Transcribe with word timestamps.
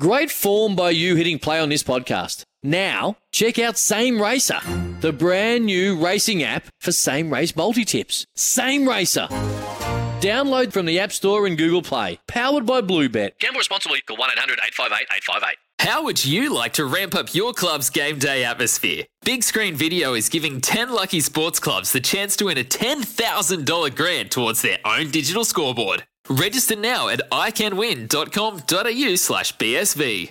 Great 0.00 0.30
form 0.30 0.74
by 0.74 0.88
you 0.88 1.16
hitting 1.16 1.38
play 1.38 1.60
on 1.60 1.68
this 1.68 1.82
podcast. 1.82 2.44
Now, 2.62 3.18
check 3.30 3.58
out 3.58 3.76
Same 3.76 4.22
Racer, 4.22 4.58
the 5.00 5.12
brand 5.12 5.66
new 5.66 6.02
racing 6.02 6.42
app 6.42 6.64
for 6.80 6.92
same 6.92 7.30
race 7.30 7.54
multi 7.54 7.84
tips. 7.84 8.24
Same 8.34 8.88
Racer. 8.88 9.26
Download 10.22 10.72
from 10.72 10.86
the 10.86 10.98
App 10.98 11.12
Store 11.12 11.46
and 11.46 11.58
Google 11.58 11.82
Play. 11.82 12.18
Powered 12.26 12.64
by 12.64 12.80
Bluebet. 12.80 13.38
Gamble 13.38 13.58
responsibly. 13.58 14.00
Call 14.00 14.16
1 14.16 14.30
800 14.30 14.60
858 14.64 15.06
858. 15.14 15.56
How 15.80 16.04
would 16.04 16.24
you 16.24 16.54
like 16.54 16.72
to 16.74 16.86
ramp 16.86 17.14
up 17.14 17.34
your 17.34 17.52
club's 17.52 17.90
game 17.90 18.18
day 18.18 18.44
atmosphere? 18.44 19.04
Big 19.26 19.42
Screen 19.42 19.74
Video 19.74 20.14
is 20.14 20.30
giving 20.30 20.62
10 20.62 20.90
lucky 20.90 21.20
sports 21.20 21.58
clubs 21.58 21.92
the 21.92 22.00
chance 22.00 22.34
to 22.36 22.46
win 22.46 22.56
a 22.56 22.64
$10,000 22.64 23.94
grant 23.94 24.30
towards 24.30 24.62
their 24.62 24.78
own 24.86 25.10
digital 25.10 25.44
scoreboard. 25.44 26.04
Register 26.30 26.76
now 26.76 27.08
at 27.08 27.20
iCanWin.com.au 27.30 29.14
slash 29.16 29.56
BSV. 29.56 30.30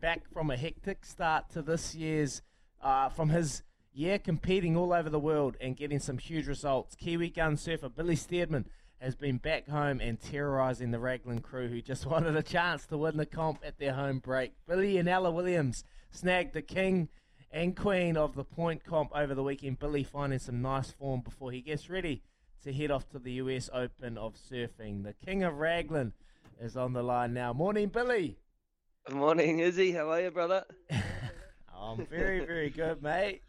Back 0.00 0.22
from 0.32 0.52
a 0.52 0.56
hectic 0.56 1.04
start 1.04 1.50
to 1.50 1.62
this 1.62 1.96
year's, 1.96 2.42
uh, 2.80 3.08
from 3.08 3.30
his 3.30 3.64
year 3.92 4.20
competing 4.20 4.76
all 4.76 4.92
over 4.92 5.10
the 5.10 5.18
world 5.18 5.56
and 5.60 5.76
getting 5.76 5.98
some 5.98 6.18
huge 6.18 6.46
results. 6.46 6.94
Kiwi 6.94 7.30
gun 7.30 7.56
surfer 7.56 7.88
Billy 7.88 8.14
Stairmand 8.14 8.66
has 9.00 9.16
been 9.16 9.38
back 9.38 9.68
home 9.68 10.00
and 10.00 10.20
terrorising 10.20 10.92
the 10.92 11.00
Raglan 11.00 11.40
crew 11.40 11.66
who 11.66 11.82
just 11.82 12.06
wanted 12.10 12.36
a 12.36 12.42
chance 12.42 12.86
to 12.86 12.96
win 12.96 13.16
the 13.16 13.26
comp 13.26 13.62
at 13.66 13.78
their 13.78 13.94
home 13.94 14.20
break. 14.20 14.52
Billy 14.68 14.96
and 14.96 15.08
Ella 15.08 15.32
Williams 15.32 15.82
snagged 16.12 16.54
the 16.54 16.62
king 16.62 17.08
and 17.50 17.76
queen 17.76 18.16
of 18.16 18.36
the 18.36 18.44
point 18.44 18.84
comp 18.84 19.10
over 19.12 19.34
the 19.34 19.42
weekend. 19.42 19.80
Billy 19.80 20.04
finding 20.04 20.38
some 20.38 20.62
nice 20.62 20.92
form 20.92 21.20
before 21.20 21.50
he 21.50 21.60
gets 21.60 21.90
ready 21.90 22.22
to 22.62 22.72
head 22.72 22.90
off 22.90 23.08
to 23.10 23.18
the 23.18 23.32
US 23.32 23.68
Open 23.72 24.16
of 24.16 24.34
surfing. 24.34 25.02
The 25.02 25.14
king 25.24 25.42
of 25.42 25.58
Raglan 25.58 26.12
is 26.60 26.76
on 26.76 26.92
the 26.92 27.02
line 27.02 27.34
now. 27.34 27.52
Morning, 27.52 27.88
Billy. 27.88 28.38
Good 29.06 29.16
morning, 29.16 29.58
Izzy. 29.58 29.90
How 29.92 30.10
are 30.10 30.20
you, 30.20 30.30
brother? 30.30 30.64
I'm 31.76 32.06
very, 32.06 32.44
very 32.44 32.70
good, 32.70 33.02
mate. 33.02 33.42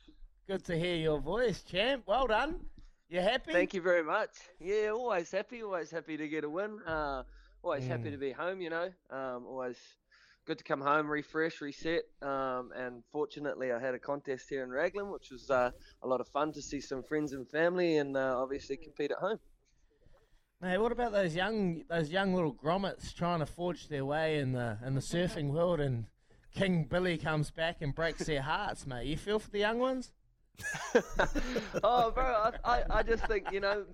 Good 0.47 0.65
to 0.65 0.77
hear 0.77 0.95
your 0.95 1.19
voice, 1.19 1.61
champ. 1.61 2.03
Well 2.07 2.25
done. 2.25 2.59
You 3.07 3.21
happy? 3.21 3.51
Thank 3.53 3.75
you 3.75 3.81
very 3.81 4.03
much. 4.03 4.31
Yeah, 4.59 4.89
always 4.89 5.29
happy. 5.29 5.61
Always 5.61 5.91
happy 5.91 6.17
to 6.17 6.27
get 6.27 6.43
a 6.43 6.49
win. 6.49 6.79
Uh, 6.87 7.21
always 7.61 7.85
happy 7.85 8.09
to 8.09 8.17
be 8.17 8.31
home. 8.31 8.61
You 8.61 8.71
know, 8.71 8.89
um, 9.11 9.45
always 9.45 9.77
good 10.45 10.57
to 10.57 10.63
come 10.63 10.81
home, 10.81 11.07
refresh, 11.07 11.61
reset. 11.61 12.03
Um, 12.21 12.71
and 12.75 13.03
fortunately, 13.11 13.71
I 13.71 13.79
had 13.79 13.93
a 13.93 13.99
contest 13.99 14.45
here 14.49 14.63
in 14.63 14.69
Raglan, 14.69 15.11
which 15.11 15.29
was 15.31 15.49
uh, 15.49 15.71
a 16.01 16.07
lot 16.07 16.21
of 16.21 16.27
fun 16.27 16.51
to 16.53 16.61
see 16.61 16.81
some 16.81 17.03
friends 17.03 17.33
and 17.33 17.49
family, 17.49 17.97
and 17.97 18.17
uh, 18.17 18.35
obviously 18.37 18.77
compete 18.77 19.11
at 19.11 19.17
home. 19.17 19.39
Mate, 20.61 20.77
what 20.77 20.91
about 20.93 21.11
those 21.11 21.35
young 21.35 21.83
those 21.89 22.09
young 22.09 22.33
little 22.33 22.53
grommets 22.53 23.13
trying 23.13 23.39
to 23.39 23.45
forge 23.45 23.89
their 23.89 24.05
way 24.05 24.39
in 24.39 24.53
the 24.53 24.77
in 24.85 24.95
the 24.95 25.01
surfing 25.01 25.49
world 25.49 25.81
and 25.81 26.05
King 26.55 26.85
Billy 26.85 27.17
comes 27.17 27.49
back 27.49 27.81
and 27.81 27.95
breaks 27.95 28.25
their 28.25 28.41
hearts, 28.41 28.85
mate. 28.85 29.07
You 29.07 29.17
feel 29.17 29.39
for 29.39 29.49
the 29.49 29.59
young 29.59 29.79
ones? 29.79 30.11
oh, 31.83 32.11
bro, 32.11 32.23
I, 32.23 32.51
I, 32.63 32.83
I 32.99 33.03
just 33.03 33.25
think, 33.25 33.51
you 33.51 33.59
know, 33.59 33.85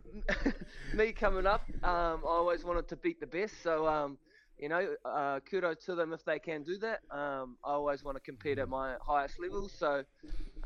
me 0.94 1.14
coming 1.14 1.46
up, 1.46 1.64
um, 1.84 2.22
I 2.24 2.28
always 2.28 2.66
wanted 2.66 2.90
to 2.90 2.98
beat 2.98 3.22
the 3.22 3.28
best. 3.28 3.64
So, 3.64 3.88
um, 3.88 4.18
you 4.60 4.68
know, 4.70 4.96
uh, 5.06 5.40
kudos 5.50 5.86
to 5.86 5.96
them 5.96 6.12
if 6.14 6.24
they 6.26 6.38
can 6.38 6.64
do 6.64 6.78
that. 6.80 7.00
Um, 7.12 7.58
I 7.64 7.72
always 7.72 8.04
want 8.04 8.18
to 8.18 8.22
compete 8.22 8.60
at 8.60 8.68
my 8.68 8.96
highest 9.02 9.40
level. 9.40 9.70
So, 9.70 10.04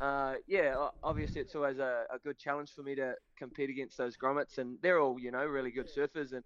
uh, 0.02 0.36
yeah, 0.48 0.90
obviously 1.04 1.42
it's 1.42 1.56
always 1.56 1.78
a, 1.78 2.06
a 2.12 2.18
good 2.24 2.40
challenge 2.40 2.72
for 2.72 2.82
me 2.82 2.96
to 2.96 3.14
compete 3.38 3.70
against 3.70 3.98
those 3.98 4.18
grommets. 4.18 4.58
And 4.58 4.78
they're 4.82 5.00
all, 5.00 5.20
you 5.20 5.32
know, 5.32 5.46
really 5.46 5.72
good 5.72 5.88
surfers. 5.96 6.34
And 6.34 6.44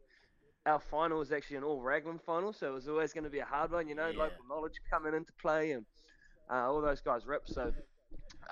our 0.65 0.79
final 0.79 1.19
was 1.19 1.31
actually 1.31 1.57
an 1.57 1.63
all 1.63 1.81
Raglan 1.81 2.19
final. 2.19 2.51
So 2.51 2.67
it 2.67 2.73
was 2.73 2.89
always 2.89 3.13
going 3.13 3.23
to 3.23 3.29
be 3.29 3.39
a 3.39 3.45
hard 3.45 3.71
one, 3.71 3.87
you 3.87 3.95
know, 3.95 4.11
local 4.11 4.43
knowledge 4.49 4.75
coming 4.91 5.13
into 5.13 5.31
play 5.41 5.71
and 5.71 5.85
uh, 6.51 6.69
all 6.69 6.81
those 6.81 7.01
guys 7.01 7.25
rip. 7.25 7.43
So, 7.45 7.71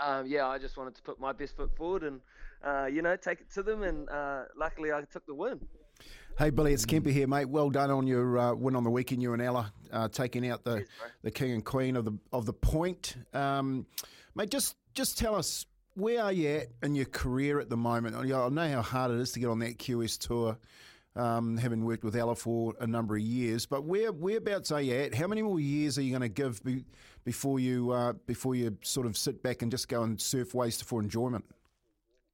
um, 0.01 0.25
yeah, 0.25 0.47
I 0.47 0.57
just 0.57 0.77
wanted 0.77 0.95
to 0.95 1.01
put 1.01 1.19
my 1.19 1.33
best 1.33 1.57
foot 1.57 1.75
forward 1.75 2.03
and, 2.03 2.21
uh, 2.65 2.85
you 2.85 3.01
know, 3.01 3.17
take 3.17 3.41
it 3.41 3.51
to 3.55 3.63
them. 3.63 3.83
And 3.83 4.09
uh, 4.09 4.43
luckily 4.57 4.93
I 4.93 5.01
took 5.11 5.25
the 5.25 5.35
win. 5.35 5.59
Hey 6.37 6.49
Billy, 6.49 6.73
it's 6.73 6.85
Kemper 6.85 7.11
here, 7.11 7.27
mate. 7.27 7.45
Well 7.45 7.69
done 7.69 7.89
on 7.89 8.07
your 8.07 8.37
uh, 8.37 8.53
win 8.53 8.75
on 8.75 8.83
the 8.83 8.89
weekend. 8.89 9.21
You 9.21 9.31
and 9.31 9.41
Ella 9.41 9.71
uh, 9.89 10.09
taking 10.09 10.45
out 10.49 10.65
the, 10.65 10.71
bro. 10.71 10.83
the 11.21 11.31
king 11.31 11.53
and 11.53 11.63
queen 11.63 11.95
of 11.95 12.03
the 12.03 12.11
of 12.33 12.45
the 12.45 12.51
point, 12.51 13.15
um, 13.33 13.85
mate. 14.35 14.51
Just 14.51 14.75
just 14.93 15.17
tell 15.17 15.33
us 15.33 15.65
where 15.93 16.21
are 16.21 16.33
you 16.33 16.49
at 16.49 16.67
in 16.83 16.93
your 16.93 17.05
career 17.05 17.61
at 17.61 17.69
the 17.69 17.77
moment? 17.77 18.17
I 18.17 18.37
I 18.37 18.49
know 18.49 18.67
how 18.67 18.81
hard 18.81 19.11
it 19.11 19.19
is 19.21 19.31
to 19.31 19.39
get 19.39 19.47
on 19.47 19.59
that 19.59 19.77
QS 19.77 20.27
tour, 20.27 20.57
um, 21.15 21.55
having 21.55 21.85
worked 21.85 22.03
with 22.03 22.17
Ella 22.17 22.35
for 22.35 22.73
a 22.81 22.85
number 22.85 23.15
of 23.15 23.21
years. 23.21 23.65
But 23.65 23.85
where 23.85 24.11
whereabouts 24.11 24.71
are 24.71 24.81
you 24.81 24.93
at? 24.93 25.15
How 25.15 25.27
many 25.27 25.41
more 25.41 25.61
years 25.61 25.97
are 25.97 26.01
you 26.01 26.09
going 26.09 26.21
to 26.21 26.27
give 26.27 26.61
be, 26.65 26.83
before 27.23 27.61
you 27.61 27.91
uh, 27.91 28.11
before 28.11 28.55
you 28.55 28.77
sort 28.81 29.07
of 29.07 29.15
sit 29.15 29.41
back 29.41 29.61
and 29.61 29.71
just 29.71 29.87
go 29.87 30.03
and 30.03 30.19
surf 30.19 30.53
waves 30.53 30.81
for 30.81 30.99
enjoyment? 30.99 31.45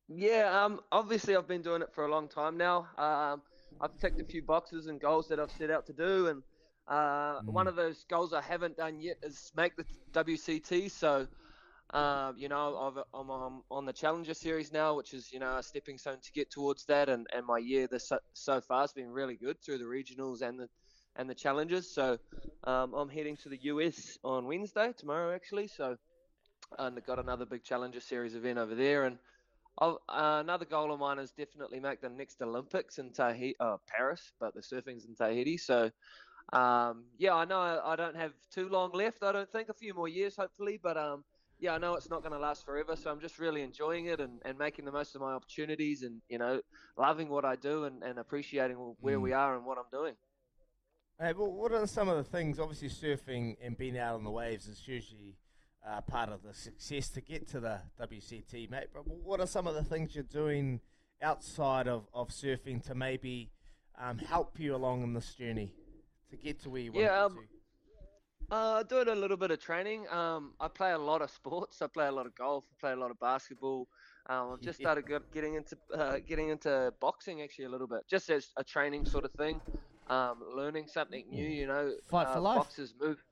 Yeah, 0.08 0.66
um, 0.66 0.80
obviously 0.92 1.36
I've 1.36 1.48
been 1.48 1.62
doing 1.62 1.84
it 1.84 1.94
for 1.94 2.04
a 2.06 2.12
long 2.12 2.28
time 2.28 2.58
now. 2.58 2.88
Um, 2.98 3.44
I've 3.82 3.98
ticked 3.98 4.22
a 4.22 4.24
few 4.24 4.44
boxes 4.44 4.88
and 4.88 5.00
goals 5.02 5.28
that 5.30 5.40
I've 5.40 5.52
set 5.52 5.72
out 5.72 5.88
to 5.88 5.94
do, 5.94 6.28
and 6.28 6.44
uh, 6.88 7.42
one 7.46 7.68
of 7.68 7.76
those 7.76 8.06
goals 8.10 8.32
I 8.32 8.42
haven't 8.42 8.78
done 8.78 9.00
yet 9.00 9.18
is 9.24 9.52
make 9.56 9.76
the 9.76 9.86
WCT. 10.14 10.92
So, 10.92 11.28
um, 11.90 12.36
you 12.38 12.48
know, 12.48 12.78
I've, 12.78 13.04
I'm, 13.14 13.30
I'm 13.30 13.62
on 13.72 13.86
the 13.86 13.94
Challenger 13.94 14.36
Series 14.36 14.72
now, 14.72 14.96
which 14.96 15.14
is 15.14 15.34
you 15.34 15.40
know 15.40 15.58
a 15.58 15.64
stepping 15.64 15.98
stone 15.98 16.18
to 16.22 16.32
get 16.32 16.52
towards 16.52 16.86
that. 16.86 17.10
And, 17.10 17.26
and 17.34 17.46
my 17.46 17.58
year 17.58 17.88
this 17.88 18.10
so, 18.10 18.20
so 18.34 18.62
far 18.62 18.82
has 18.82 18.94
been 18.94 19.10
really 19.10 19.36
good 19.36 19.60
through 19.64 19.80
the 19.80 19.86
regionals 19.86 20.42
and 20.42 20.60
the 20.60 20.70
and 21.16 21.28
the 21.28 21.36
challenges. 21.36 21.92
So, 21.92 22.20
um, 22.66 22.94
I'm 22.94 23.10
heading 23.10 23.36
to 23.38 23.50
the 23.50 23.60
US 23.64 24.20
on 24.24 24.46
Wednesday 24.46 24.94
tomorrow 24.96 25.34
actually. 25.34 25.68
So, 25.68 25.98
and 26.78 26.98
I've 26.98 27.06
got 27.08 27.18
another 27.18 27.46
big 27.46 27.64
Challenger 27.64 28.00
Series 28.00 28.36
event 28.36 28.60
over 28.60 28.76
there, 28.76 29.06
and 29.06 29.18
uh, 29.82 29.96
another 30.08 30.66
goal 30.66 30.94
of 30.94 31.00
mine 31.00 31.20
is 31.20 31.32
definitely 31.32 31.80
make 31.80 32.02
the 32.02 32.10
next 32.10 32.42
Olympics 32.42 33.00
in 33.00 33.12
Tahiti, 33.12 33.56
uh, 33.60 33.78
Paris, 33.88 34.32
but 34.40 34.54
the 34.54 34.62
surfing's 34.62 35.06
in 35.06 35.16
Tahiti. 35.16 35.58
So, 35.58 35.90
um, 36.54 37.06
yeah, 37.18 37.34
I 37.34 37.46
know 37.46 37.60
I, 37.60 37.94
I 37.94 37.96
don't 37.96 38.16
have 38.16 38.34
too 38.54 38.70
long 38.70 38.92
left. 38.92 39.24
I 39.24 39.32
don't 39.32 39.52
think 39.52 39.70
a 39.70 39.74
few 39.74 39.94
more 39.94 40.08
years, 40.08 40.36
hopefully, 40.36 40.80
but 40.82 40.98
um, 40.98 41.24
yeah, 41.60 41.74
I 41.74 41.78
know 41.80 41.96
it's 41.96 42.10
not 42.10 42.22
going 42.22 42.34
to 42.34 42.40
last 42.40 42.66
forever. 42.66 42.96
So 42.96 43.12
I'm 43.12 43.20
just 43.20 43.40
really 43.40 43.62
enjoying 43.62 44.06
it 44.06 44.20
and, 44.20 44.40
and 44.46 44.58
making 44.58 44.86
the 44.86 44.92
most 44.92 45.16
of 45.16 45.22
my 45.22 45.34
opportunities, 45.34 46.04
and 46.04 46.22
you 46.30 46.38
know, 46.38 46.62
loving 46.98 47.30
what 47.30 47.46
I 47.46 47.56
do 47.56 47.86
and, 47.86 48.04
and 48.04 48.20
appreciating 48.20 48.76
where 49.00 49.20
we 49.20 49.34
are 49.34 49.56
and 49.56 49.66
what 49.66 49.78
I'm 49.78 49.90
doing. 49.92 50.14
Hey, 51.20 51.34
well, 51.34 51.52
what 51.52 51.72
are 51.72 51.86
some 51.86 52.10
of 52.10 52.18
the 52.18 52.24
things? 52.24 52.60
Obviously, 52.60 52.90
surfing 52.90 53.56
and 53.64 53.78
being 53.78 53.98
out 53.98 54.16
on 54.16 54.24
the 54.24 54.32
waves 54.32 54.68
is 54.68 54.88
usually 54.88 55.38
uh, 55.88 56.02
part 56.02 56.30
of 56.30 56.44
the 56.44 56.54
success 56.54 57.10
to 57.10 57.22
get 57.22 57.48
to 57.50 57.60
the 57.60 57.82
WCT, 58.00 58.70
mate. 58.70 58.88
But 58.94 59.08
what 59.08 59.40
are 59.40 59.48
some 59.48 59.68
of 59.68 59.76
the 59.76 59.84
things 59.84 60.16
you're 60.16 60.24
doing 60.24 60.82
outside 61.22 61.88
of, 61.88 62.08
of 62.14 62.30
surfing 62.30 62.84
to 62.86 62.96
maybe 62.96 63.52
um, 64.00 64.18
help 64.18 64.60
you 64.60 64.76
along 64.76 65.04
in 65.04 65.14
this 65.14 65.34
journey 65.36 65.74
to 66.30 66.38
get 66.38 66.60
to 66.64 66.70
where 66.70 66.82
you 66.82 66.94
want 66.94 67.08
Yeah, 67.08 67.16
to 67.16 67.26
um, 67.26 67.36
to? 67.36 67.48
Uh, 68.50 68.84
doing 68.84 69.08
a 69.08 69.16
little 69.16 69.38
bit 69.38 69.50
of 69.52 69.62
training. 69.62 70.08
Um, 70.10 70.54
I 70.60 70.68
play 70.68 70.92
a 70.92 70.98
lot 70.98 71.22
of 71.22 71.32
sports. 71.32 71.82
I 71.82 71.88
play 71.88 72.08
a 72.08 72.12
lot 72.12 72.26
of 72.26 72.36
golf. 72.36 72.66
I 72.70 72.76
play 72.82 72.92
a 72.92 72.96
lot 72.98 73.10
of 73.12 73.20
basketball. 73.20 73.88
Um, 74.30 74.52
I've 74.54 74.62
just 74.62 74.78
Yeah. 74.80 74.88
started 74.88 75.06
getting 75.34 75.56
into 75.56 75.78
uh, 75.96 76.20
getting 76.28 76.50
into 76.50 76.94
boxing 77.00 77.42
actually 77.42 77.66
a 77.66 77.70
little 77.70 77.88
bit, 77.88 78.02
just 78.10 78.30
as 78.30 78.50
a 78.58 78.64
training 78.64 79.06
sort 79.06 79.24
of 79.26 79.32
thing. 79.34 79.62
Um, 80.08 80.42
learning 80.54 80.88
something 80.88 81.24
new, 81.30 81.48
you 81.48 81.66
know. 81.68 81.94
Fight 82.10 82.28
for 82.30 82.40
uh, 82.40 82.42
life. 82.42 82.66
Boxers 82.66 82.94
move. 83.00 83.24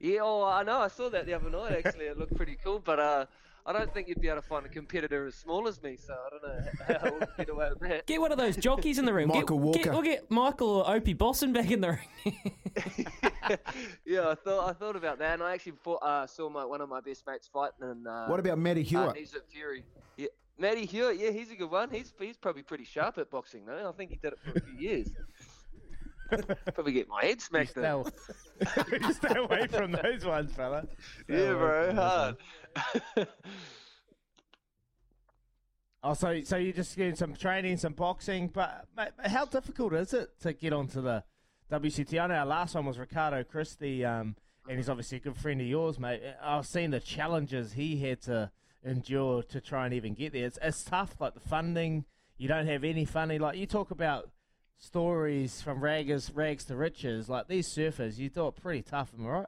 Yeah, 0.00 0.20
oh, 0.22 0.44
I 0.44 0.62
know. 0.62 0.78
I 0.78 0.88
saw 0.88 1.08
that 1.10 1.26
the 1.26 1.34
other 1.34 1.50
night. 1.50 1.82
Actually, 1.84 2.06
it 2.06 2.18
looked 2.18 2.36
pretty 2.36 2.56
cool. 2.62 2.78
But 2.78 3.00
uh, 3.00 3.26
I 3.66 3.72
don't 3.72 3.92
think 3.92 4.08
you'd 4.08 4.20
be 4.20 4.28
able 4.28 4.40
to 4.40 4.46
find 4.46 4.64
a 4.64 4.68
competitor 4.68 5.26
as 5.26 5.34
small 5.34 5.66
as 5.66 5.82
me. 5.82 5.96
So 5.96 6.14
I 6.14 6.30
don't 6.30 6.42
know 6.42 6.98
how 7.00 7.18
we'll 7.18 7.28
get 7.36 7.48
away 7.48 7.68
with 7.70 7.88
that. 7.90 8.06
Get 8.06 8.20
one 8.20 8.30
of 8.32 8.38
those 8.38 8.56
jockeys 8.56 8.98
in 8.98 9.04
the 9.04 9.12
ring. 9.12 9.28
Michael 9.28 9.58
get, 9.58 9.64
Walker. 9.64 9.78
Get, 9.82 9.92
we'll 9.92 10.02
get 10.02 10.30
Michael 10.30 10.68
or 10.68 10.94
Opie 10.94 11.14
Bosson 11.14 11.52
back 11.52 11.70
in 11.70 11.80
the 11.80 11.98
ring. 12.24 12.52
yeah, 14.06 14.28
I 14.28 14.34
thought 14.34 14.68
I 14.68 14.72
thought 14.72 14.96
about 14.96 15.18
that, 15.18 15.34
and 15.34 15.42
I 15.42 15.54
actually 15.54 15.72
fought, 15.82 16.02
uh, 16.02 16.26
saw 16.26 16.48
my 16.48 16.64
one 16.64 16.80
of 16.80 16.88
my 16.88 17.00
best 17.00 17.26
mates 17.26 17.48
fighting. 17.52 17.82
And 17.82 18.06
uh, 18.06 18.26
What 18.26 18.40
about 18.40 18.58
Matty 18.58 18.82
Uh, 18.82 18.84
Hewitt? 18.84 19.16
he's 19.16 19.34
at 19.34 19.50
Fury. 19.50 19.84
Yeah, 20.16 20.28
Matty 20.58 20.86
Hewitt. 20.86 21.18
Yeah, 21.18 21.30
he's 21.30 21.50
a 21.50 21.56
good 21.56 21.70
one. 21.70 21.90
He's 21.90 22.12
he's 22.20 22.36
probably 22.36 22.62
pretty 22.62 22.84
sharp 22.84 23.18
at 23.18 23.30
boxing 23.30 23.66
though. 23.66 23.88
I 23.88 23.92
think 23.96 24.10
he 24.10 24.16
did 24.16 24.34
it 24.34 24.38
for 24.44 24.58
a 24.58 24.60
few 24.60 24.78
years. 24.78 25.08
probably 26.74 26.92
get 26.92 27.08
my 27.08 27.24
head 27.24 27.40
smacked 27.40 27.70
Stay, 27.70 27.90
in. 27.90 29.12
stay 29.12 29.36
away 29.36 29.66
from 29.66 29.92
those 29.92 30.24
ones, 30.24 30.52
fella. 30.52 30.86
Stay 31.24 31.38
Yeah, 31.44 31.52
bro, 31.52 31.94
hard. 31.94 32.36
Oh, 36.02 36.14
so 36.14 36.40
so 36.44 36.56
you're 36.56 36.72
just 36.72 36.96
getting 36.96 37.16
some 37.16 37.34
training, 37.34 37.76
some 37.76 37.92
boxing, 37.92 38.48
but 38.48 38.86
mate, 38.96 39.08
how 39.24 39.44
difficult 39.44 39.94
is 39.94 40.14
it 40.14 40.30
to 40.42 40.52
get 40.52 40.72
onto 40.72 41.02
the 41.02 41.24
WCT? 41.72 42.20
I 42.20 42.26
know 42.28 42.34
our 42.34 42.46
last 42.46 42.74
one 42.74 42.86
was 42.86 42.98
Ricardo 42.98 43.42
Christie, 43.42 44.04
um, 44.04 44.36
and 44.68 44.76
he's 44.76 44.88
obviously 44.88 45.18
a 45.18 45.20
good 45.20 45.36
friend 45.36 45.60
of 45.60 45.66
yours, 45.66 45.98
mate. 45.98 46.22
I've 46.40 46.66
seen 46.66 46.92
the 46.92 47.00
challenges 47.00 47.72
he 47.72 47.96
had 47.98 48.22
to 48.22 48.50
endure 48.84 49.42
to 49.44 49.60
try 49.60 49.86
and 49.86 49.94
even 49.94 50.14
get 50.14 50.32
there. 50.32 50.46
It's, 50.46 50.58
it's 50.62 50.84
tough, 50.84 51.16
like 51.20 51.34
the 51.34 51.40
funding. 51.40 52.04
You 52.36 52.46
don't 52.46 52.68
have 52.68 52.84
any 52.84 53.04
funding. 53.04 53.40
Like 53.40 53.58
you 53.58 53.66
talk 53.66 53.90
about 53.90 54.30
stories 54.78 55.60
from 55.60 55.80
raggers, 55.80 56.30
rags 56.34 56.64
to 56.66 56.76
riches. 56.76 57.28
Like 57.28 57.48
these 57.48 57.68
surfers, 57.68 58.18
you 58.18 58.28
thought 58.30 58.56
pretty 58.56 58.82
tough, 58.82 59.12
am 59.18 59.26
I 59.26 59.30
right? 59.30 59.46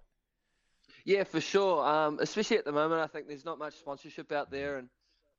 Yeah, 1.04 1.24
for 1.24 1.40
sure. 1.40 1.86
Um, 1.86 2.18
especially 2.20 2.58
at 2.58 2.64
the 2.64 2.72
moment, 2.72 3.00
I 3.00 3.06
think 3.06 3.28
there's 3.28 3.44
not 3.44 3.58
much 3.58 3.74
sponsorship 3.74 4.32
out 4.32 4.50
there, 4.50 4.78
and 4.78 4.88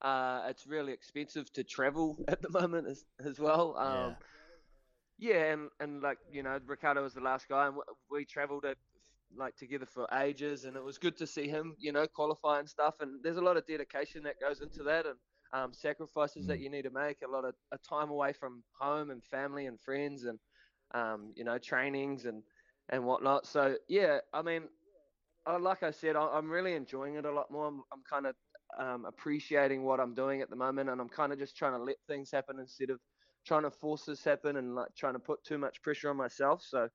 uh, 0.02 0.44
it's 0.50 0.66
really 0.66 0.94
expensive 0.94 1.52
to 1.54 1.64
travel 1.64 2.18
at 2.28 2.42
the 2.42 2.50
moment 2.50 2.88
as, 2.88 3.06
as 3.24 3.40
well. 3.40 3.76
Um, 3.78 4.16
yeah. 5.20 5.52
and 5.52 5.70
and 5.80 6.02
like 6.02 6.18
you 6.32 6.44
know, 6.44 6.60
Ricardo 6.66 7.04
was 7.04 7.14
the 7.14 7.22
last 7.22 7.48
guy, 7.48 7.68
and 7.68 7.76
we 8.10 8.26
travelled 8.26 8.66
it 8.66 8.78
like 9.38 9.56
together 9.56 9.86
for 9.86 10.08
ages, 10.14 10.66
and 10.66 10.76
it 10.76 10.84
was 10.84 10.98
good 10.98 11.18
to 11.18 11.28
see 11.28 11.48
him, 11.48 11.76
you 11.80 11.92
know, 11.92 12.08
qualify 12.08 12.60
and 12.60 12.68
stuff. 12.68 12.96
And 13.00 13.24
there's 13.24 13.38
a 13.38 13.42
lot 13.42 13.58
of 13.58 13.66
dedication 13.68 14.24
that 14.24 14.40
goes 14.40 14.62
into 14.62 14.84
that, 14.84 15.06
and 15.06 15.16
um, 15.54 15.74
sacrifices 15.74 16.48
that 16.48 16.60
you 16.60 16.70
need 16.70 16.84
to 16.84 16.92
make. 16.92 17.22
A 17.22 17.28
lot 17.28 17.46
of 17.46 17.56
a 17.72 17.78
time 17.78 18.10
away 18.10 18.34
from 18.34 18.64
home 18.80 19.10
and 19.12 19.24
family 19.24 19.66
and 19.68 19.80
friends, 19.80 20.26
and 20.26 20.40
um, 20.94 21.34
you 21.36 21.44
know, 21.44 21.58
trainings 21.58 22.26
and 22.26 22.44
and 22.90 23.06
whatnot. 23.06 23.46
So 23.48 23.78
yeah, 23.88 24.20
I 24.34 24.42
mean, 24.42 24.70
uh, 25.48 25.60
like 25.60 25.84
I 25.84 25.92
said, 25.92 26.16
I, 26.16 26.28
I'm 26.28 26.50
really 26.50 26.74
enjoying 26.74 27.16
it 27.16 27.26
a 27.26 27.32
lot 27.32 27.52
more. 27.52 27.68
I'm, 27.68 27.84
I'm 27.92 28.04
kind 28.04 28.28
of 28.28 28.36
um, 28.78 29.06
appreciating 29.06 29.84
what 29.84 30.00
I'm 30.00 30.14
doing 30.16 30.42
at 30.42 30.50
the 30.50 30.56
moment, 30.56 30.90
and 30.90 31.02
I'm 31.02 31.10
kind 31.10 31.34
of 31.34 31.40
just 31.40 31.58
trying 31.58 31.74
to 31.74 31.84
let 31.84 31.98
things 32.08 32.32
happen 32.32 32.60
instead 32.60 32.90
of 32.90 33.00
trying 33.46 33.64
to 33.64 33.72
force 33.72 34.06
this 34.06 34.24
happen 34.24 34.58
and 34.58 34.76
like 34.76 34.90
trying 34.96 35.14
to 35.14 35.20
put 35.20 35.44
too 35.44 35.58
much 35.58 35.82
pressure 35.82 36.10
on 36.10 36.18
myself. 36.18 36.62
So. 36.64 36.90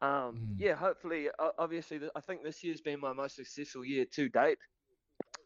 Um, 0.00 0.40
Mm. 0.40 0.56
Yeah, 0.58 0.74
hopefully, 0.74 1.28
obviously, 1.58 2.00
I 2.14 2.20
think 2.20 2.42
this 2.42 2.62
year's 2.64 2.80
been 2.80 3.00
my 3.00 3.12
most 3.12 3.36
successful 3.36 3.84
year 3.84 4.06
to 4.14 4.28
date. 4.28 4.58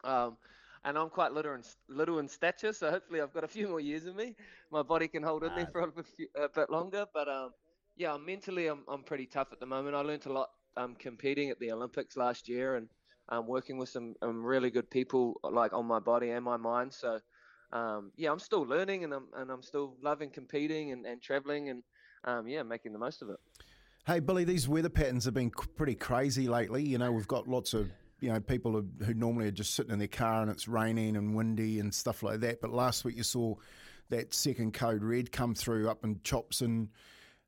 Um, 0.04 0.38
and 0.86 0.96
I'm 0.96 1.10
quite 1.10 1.32
little 1.32 1.52
in, 1.54 1.62
little 1.88 2.20
in 2.20 2.28
stature, 2.28 2.72
so 2.72 2.90
hopefully 2.90 3.20
I've 3.20 3.34
got 3.34 3.44
a 3.44 3.48
few 3.48 3.68
more 3.68 3.80
years 3.80 4.06
in 4.06 4.14
me. 4.16 4.34
My 4.70 4.82
body 4.82 5.08
can 5.08 5.22
hold 5.22 5.42
in 5.42 5.54
there 5.54 5.66
for 5.72 5.80
a 5.80 5.88
bit, 5.88 6.06
few- 6.06 6.28
a 6.36 6.48
bit 6.48 6.70
longer. 6.70 7.04
But 7.12 7.28
um, 7.28 7.50
yeah, 7.96 8.16
mentally 8.16 8.68
I'm, 8.68 8.84
I'm 8.88 9.02
pretty 9.02 9.26
tough 9.26 9.48
at 9.52 9.60
the 9.60 9.66
moment. 9.66 9.96
I 9.96 10.00
learned 10.00 10.26
a 10.26 10.32
lot 10.32 10.48
um, 10.76 10.94
competing 10.94 11.50
at 11.50 11.58
the 11.58 11.72
Olympics 11.72 12.16
last 12.16 12.48
year 12.48 12.76
and 12.76 12.88
um, 13.30 13.48
working 13.48 13.78
with 13.78 13.88
some 13.88 14.14
um, 14.22 14.44
really 14.44 14.70
good 14.70 14.88
people 14.88 15.40
like 15.42 15.72
on 15.72 15.86
my 15.86 15.98
body 15.98 16.30
and 16.30 16.44
my 16.44 16.56
mind. 16.56 16.92
So 16.92 17.18
um, 17.72 18.12
yeah, 18.16 18.30
I'm 18.30 18.38
still 18.38 18.62
learning 18.62 19.02
and 19.02 19.12
I'm 19.12 19.26
and 19.36 19.50
I'm 19.50 19.62
still 19.62 19.96
loving 20.00 20.30
competing 20.30 20.92
and, 20.92 21.04
and 21.04 21.20
traveling 21.20 21.68
and 21.68 21.82
um, 22.24 22.46
yeah, 22.46 22.62
making 22.62 22.92
the 22.92 22.98
most 22.98 23.22
of 23.22 23.30
it. 23.30 23.36
Hey, 24.06 24.20
Billy, 24.20 24.44
these 24.44 24.68
weather 24.68 24.88
patterns 24.88 25.24
have 25.24 25.34
been 25.34 25.50
pretty 25.50 25.96
crazy 25.96 26.46
lately. 26.46 26.84
You 26.84 26.98
know, 26.98 27.10
we've 27.10 27.26
got 27.26 27.48
lots 27.48 27.74
of, 27.74 27.90
you 28.20 28.32
know, 28.32 28.40
people 28.40 28.72
who, 28.72 28.86
who 29.04 29.14
normally 29.14 29.48
are 29.48 29.52
just 29.52 29.74
sitting 29.74 29.92
in 29.92 29.98
their 29.98 30.08
car 30.08 30.42
and 30.42 30.50
it's 30.50 30.68
raining 30.68 31.16
and 31.16 31.34
windy 31.34 31.80
and 31.80 31.94
stuff 31.94 32.22
like 32.22 32.40
that. 32.40 32.60
But 32.60 32.72
last 32.72 33.04
week 33.04 33.16
you 33.16 33.22
saw 33.22 33.54
that 34.08 34.32
second 34.32 34.74
code 34.74 35.02
red 35.02 35.32
come 35.32 35.54
through 35.54 35.88
up 35.88 36.04
in 36.04 36.20
Chops 36.22 36.60
and 36.60 36.88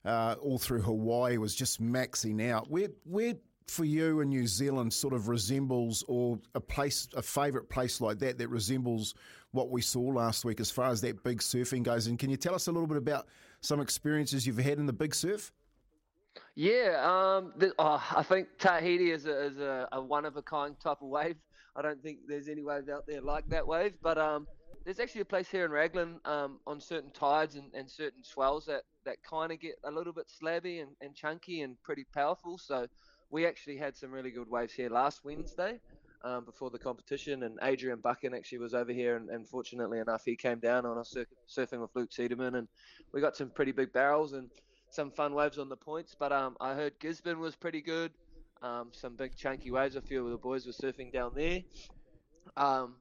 uh, 0.04 0.36
all 0.40 0.58
through 0.58 0.82
Hawaii 0.82 1.38
was 1.38 1.54
just 1.54 1.82
maxing 1.82 2.50
out. 2.50 2.70
Where, 2.70 2.88
where 3.04 3.34
for 3.66 3.84
you 3.84 4.20
in 4.20 4.28
New 4.30 4.46
Zealand 4.46 4.92
sort 4.92 5.14
of 5.14 5.28
resembles 5.28 6.04
or 6.08 6.38
a 6.54 6.60
place, 6.60 7.08
a 7.16 7.22
favourite 7.22 7.68
place 7.68 8.00
like 8.00 8.18
that 8.20 8.38
that 8.38 8.48
resembles 8.48 9.14
what 9.52 9.70
we 9.70 9.80
saw 9.80 10.00
last 10.02 10.44
week 10.44 10.60
as 10.60 10.70
far 10.70 10.90
as 10.90 11.00
that 11.02 11.22
big 11.22 11.38
surfing 11.38 11.82
goes? 11.82 12.06
And 12.06 12.18
can 12.18 12.30
you 12.30 12.36
tell 12.36 12.54
us 12.54 12.66
a 12.66 12.72
little 12.72 12.86
bit 12.86 12.96
about 12.96 13.26
some 13.60 13.80
experiences 13.80 14.46
you've 14.46 14.58
had 14.58 14.78
in 14.78 14.86
the 14.86 14.92
big 14.92 15.14
surf? 15.14 15.52
Yeah, 16.56 17.00
um, 17.02 17.52
th- 17.58 17.72
oh, 17.78 18.04
I 18.16 18.22
think 18.22 18.48
Tahiti 18.58 19.10
is 19.10 19.26
a, 19.26 19.46
is 19.46 19.58
a, 19.58 19.88
a 19.92 20.02
one 20.02 20.24
of 20.24 20.36
a 20.36 20.42
kind 20.42 20.78
type 20.80 20.98
of 21.02 21.08
wave. 21.08 21.36
I 21.76 21.82
don't 21.82 22.02
think 22.02 22.18
there's 22.26 22.48
any 22.48 22.62
waves 22.62 22.88
out 22.88 23.04
there 23.06 23.20
like 23.20 23.48
that 23.50 23.66
wave, 23.66 23.94
but 24.02 24.18
um, 24.18 24.46
there's 24.84 24.98
actually 24.98 25.20
a 25.20 25.26
place 25.26 25.48
here 25.48 25.64
in 25.64 25.70
Raglan 25.70 26.18
um, 26.24 26.58
on 26.66 26.80
certain 26.80 27.12
tides 27.12 27.54
and, 27.54 27.72
and 27.74 27.88
certain 27.88 28.24
swells 28.24 28.64
that, 28.66 28.82
that 29.04 29.18
kind 29.22 29.52
of 29.52 29.60
get 29.60 29.74
a 29.84 29.90
little 29.90 30.12
bit 30.12 30.26
slabby 30.28 30.82
and, 30.82 30.90
and 31.00 31.14
chunky 31.14 31.60
and 31.62 31.76
pretty 31.84 32.04
powerful. 32.12 32.58
So 32.58 32.88
we 33.30 33.46
actually 33.46 33.76
had 33.76 33.96
some 33.96 34.10
really 34.10 34.30
good 34.30 34.48
waves 34.48 34.72
here 34.72 34.90
last 34.90 35.20
Wednesday 35.24 35.78
um, 36.24 36.44
before 36.44 36.70
the 36.70 36.78
competition, 36.78 37.44
and 37.44 37.58
Adrian 37.62 38.00
Buchan 38.00 38.34
actually 38.34 38.58
was 38.58 38.74
over 38.74 38.92
here, 38.92 39.16
and, 39.16 39.30
and 39.30 39.48
fortunately 39.48 40.00
enough, 40.00 40.22
he 40.24 40.36
came 40.36 40.58
down 40.58 40.84
on 40.84 40.98
us 40.98 41.10
surf- 41.10 41.28
surfing 41.48 41.80
with 41.80 41.90
Luke 41.94 42.10
Cederman, 42.10 42.58
and 42.58 42.66
we 43.12 43.20
got 43.20 43.36
some 43.36 43.50
pretty 43.50 43.72
big 43.72 43.92
barrels 43.92 44.32
and 44.32 44.50
some 44.90 45.10
fun 45.10 45.34
waves 45.34 45.58
on 45.58 45.68
the 45.68 45.76
points. 45.76 46.14
But 46.18 46.32
um, 46.32 46.56
I 46.60 46.74
heard 46.74 46.98
Gisborne 47.00 47.40
was 47.40 47.56
pretty 47.56 47.80
good. 47.82 48.12
Um, 48.62 48.90
some 48.92 49.16
big 49.16 49.36
chunky 49.36 49.70
waves. 49.70 49.96
A 49.96 50.02
few 50.02 50.24
of 50.24 50.30
the 50.30 50.38
boys 50.38 50.66
were 50.66 50.72
surfing 50.72 51.12
down 51.12 51.32
there. 51.34 51.60
Um, 52.56 52.96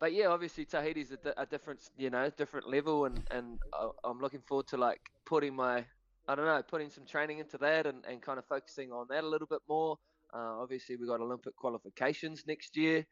but 0.00 0.12
yeah, 0.12 0.26
obviously 0.26 0.64
Tahiti's 0.64 1.10
a, 1.12 1.16
di- 1.16 1.32
a 1.36 1.46
different, 1.46 1.80
you 1.96 2.10
know, 2.10 2.30
different 2.36 2.68
level, 2.68 3.04
and 3.04 3.20
and 3.30 3.58
I- 3.72 3.90
I'm 4.04 4.20
looking 4.20 4.42
forward 4.46 4.68
to 4.68 4.76
like 4.76 5.00
putting 5.26 5.54
my, 5.54 5.84
I 6.28 6.34
don't 6.34 6.46
know, 6.46 6.62
putting 6.62 6.90
some 6.90 7.04
training 7.04 7.38
into 7.38 7.58
that 7.58 7.86
and, 7.86 8.04
and 8.06 8.22
kind 8.22 8.38
of 8.38 8.44
focusing 8.46 8.92
on 8.92 9.06
that 9.10 9.24
a 9.24 9.28
little 9.28 9.46
bit 9.46 9.60
more. 9.68 9.98
Uh, 10.32 10.60
obviously, 10.62 10.96
we 10.96 11.06
got 11.06 11.20
Olympic 11.20 11.56
qualifications 11.56 12.44
next 12.46 12.76
year, 12.76 13.04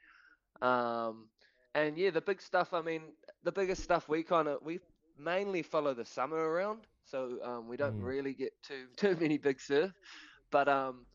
um, 0.63 1.29
and 1.75 1.97
yeah, 1.99 2.11
the 2.11 2.21
big 2.21 2.41
stuff. 2.41 2.73
I 2.73 2.83
mean, 2.83 3.03
the 3.45 3.53
biggest 3.53 3.83
stuff 3.83 4.09
we 4.09 4.23
kind 4.23 4.49
of 4.49 4.63
we 4.63 4.81
mainly 5.19 5.63
follow 5.63 5.95
the 5.95 6.05
summer 6.05 6.37
around, 6.37 6.87
so 7.07 7.39
um, 7.45 7.69
we 7.69 7.77
don't 7.77 7.97
Mm. 7.97 8.03
really 8.03 8.35
get 8.35 8.53
too 8.63 8.87
too 8.99 9.17
many 9.21 9.39
big 9.39 9.61
surf. 9.61 9.93
But 10.51 10.69
um, 10.69 11.07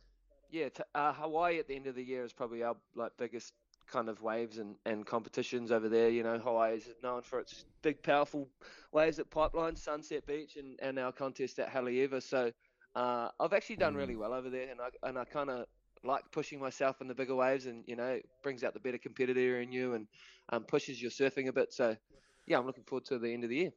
yeah, 0.49 0.69
t- 0.69 0.83
uh, 0.95 1.13
Hawaii 1.13 1.59
at 1.59 1.67
the 1.67 1.75
end 1.75 1.87
of 1.87 1.95
the 1.95 2.03
year 2.03 2.23
is 2.23 2.33
probably 2.33 2.63
our 2.63 2.75
like 2.95 3.11
biggest 3.17 3.53
kind 3.91 4.09
of 4.09 4.21
waves 4.21 4.57
and, 4.57 4.75
and 4.85 5.05
competitions 5.05 5.71
over 5.71 5.89
there. 5.89 6.09
You 6.09 6.23
know, 6.23 6.39
Hawaii 6.39 6.77
is 6.77 6.89
known 7.03 7.23
for 7.23 7.39
its 7.39 7.65
big, 7.83 8.03
powerful 8.03 8.49
waves 8.91 9.19
at 9.19 9.29
Pipeline, 9.31 9.75
Sunset 9.75 10.25
Beach, 10.25 10.57
and, 10.57 10.77
and 10.81 10.99
our 10.99 11.11
contest 11.11 11.59
at 11.59 11.69
Haleiwa. 11.69 12.21
So 12.23 12.51
uh, 12.95 13.29
I've 13.39 13.53
actually 13.53 13.77
done 13.77 13.95
really 13.95 14.15
well 14.15 14.33
over 14.33 14.49
there, 14.49 14.69
and 14.69 14.79
I 14.81 15.07
and 15.07 15.17
I 15.17 15.25
kind 15.25 15.49
of 15.49 15.65
like 16.03 16.23
pushing 16.31 16.59
myself 16.59 17.01
in 17.01 17.07
the 17.07 17.15
bigger 17.15 17.35
waves, 17.35 17.65
and 17.65 17.83
you 17.87 17.95
know, 17.95 18.07
it 18.07 18.25
brings 18.43 18.63
out 18.63 18.73
the 18.73 18.79
better 18.79 18.97
competitor 18.99 19.61
in 19.61 19.71
you 19.71 19.93
and 19.93 20.07
um, 20.51 20.63
pushes 20.65 21.01
your 21.01 21.11
surfing 21.11 21.47
a 21.47 21.53
bit. 21.53 21.73
So 21.73 21.95
yeah, 22.47 22.57
I'm 22.59 22.65
looking 22.65 22.83
forward 22.85 23.05
to 23.05 23.19
the 23.19 23.33
end 23.33 23.43
of 23.43 23.49
the 23.49 23.57
year. 23.57 23.71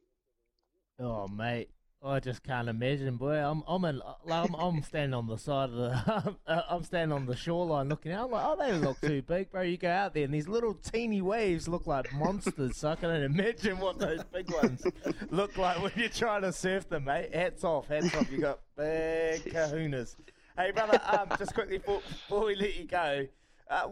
Oh, 0.99 1.27
mate. 1.27 1.69
I 2.03 2.19
just 2.19 2.43
can't 2.43 2.69
imagine, 2.69 3.17
boy. 3.17 3.35
I'm 3.35 3.63
I'm 3.67 3.83
in, 3.85 3.97
like, 3.97 4.49
I'm, 4.49 4.53
I'm 4.55 4.83
standing 4.83 5.15
on 5.15 5.25
the 5.27 5.37
side 5.37 5.69
of 5.69 5.75
the 5.75 6.35
I'm 6.69 6.83
standing 6.83 7.15
on 7.15 7.25
the 7.25 7.35
shoreline 7.35 7.89
looking 7.89 8.11
out. 8.11 8.25
I'm 8.25 8.31
like, 8.31 8.45
oh, 8.45 8.55
they 8.59 8.71
don't 8.71 8.81
look 8.81 9.01
too 9.01 9.21
big, 9.23 9.49
bro. 9.51 9.63
You 9.63 9.77
go 9.77 9.89
out 9.89 10.13
there 10.13 10.23
and 10.23 10.33
these 10.33 10.47
little 10.47 10.75
teeny 10.75 11.21
waves 11.21 11.67
look 11.67 11.87
like 11.87 12.13
monsters. 12.13 12.77
so 12.77 12.89
I 12.89 12.95
can't 12.95 13.23
imagine 13.23 13.79
what 13.79 13.97
those 13.97 14.23
big 14.25 14.51
ones 14.53 14.83
look 15.31 15.57
like 15.57 15.81
when 15.81 15.91
you're 15.95 16.09
trying 16.09 16.43
to 16.43 16.53
surf 16.53 16.87
them, 16.87 17.05
mate. 17.05 17.33
Hats 17.33 17.63
off, 17.63 17.87
hats 17.87 18.13
off. 18.15 18.31
You 18.31 18.39
got 18.39 18.59
big 18.77 19.43
kahunas. 19.45 20.15
Hey, 20.57 20.71
brother. 20.71 21.01
Um, 21.07 21.29
just 21.39 21.53
quickly 21.53 21.79
before, 21.79 22.01
before 22.01 22.45
we 22.45 22.55
let 22.55 22.75
you 22.75 22.85
go, 22.85 23.25
uh, 23.69 23.87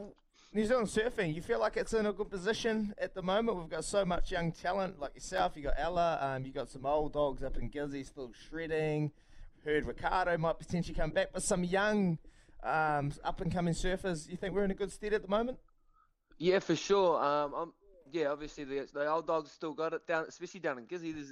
New 0.56 0.66
Zealand 0.68 0.88
surfing, 0.88 1.34
you 1.34 1.42
feel 1.42 1.60
like 1.60 1.78
it's 1.78 1.94
in 1.94 2.06
a 2.06 2.14
good 2.14 2.30
position 2.30 2.94
at 3.00 3.16
the 3.16 3.24
moment. 3.24 3.58
We've 3.58 3.70
got 3.70 3.86
so 3.86 4.06
much 4.06 4.32
young 4.32 4.52
talent 4.52 5.00
like 5.00 5.16
yourself. 5.16 5.54
You 5.56 5.64
got 5.64 5.74
Ella, 5.80 6.20
um, 6.22 6.46
you 6.46 6.52
got 6.52 6.70
some 6.70 6.86
old 6.86 7.14
dogs 7.14 7.44
up 7.44 7.58
in 7.58 7.72
Gizzy 7.72 8.06
still 8.06 8.32
shredding. 8.48 9.12
Heard 9.66 9.86
Ricardo 9.86 10.38
might 10.38 10.60
potentially 10.60 10.94
come 10.94 11.10
back, 11.10 11.30
but 11.34 11.42
some 11.42 11.64
young, 11.64 12.20
um, 12.62 13.12
up 13.24 13.42
and 13.42 13.52
coming 13.52 13.74
surfers. 13.74 14.30
You 14.30 14.38
think 14.38 14.54
we're 14.54 14.64
in 14.64 14.70
a 14.70 14.76
good 14.76 14.92
stead 14.92 15.14
at 15.14 15.24
the 15.24 15.28
moment? 15.28 15.58
Yeah, 16.38 16.60
for 16.60 16.76
sure. 16.76 17.20
Um, 17.24 17.54
I'm, 17.56 17.74
yeah, 18.12 18.28
obviously 18.28 18.64
the 18.64 18.88
the 18.94 19.10
old 19.10 19.26
dogs 19.26 19.52
still 19.52 19.74
got 19.74 19.94
it 19.94 20.06
down, 20.06 20.26
especially 20.28 20.60
down 20.60 20.78
in 20.78 20.86
Gizzy. 20.86 21.16
There's 21.16 21.32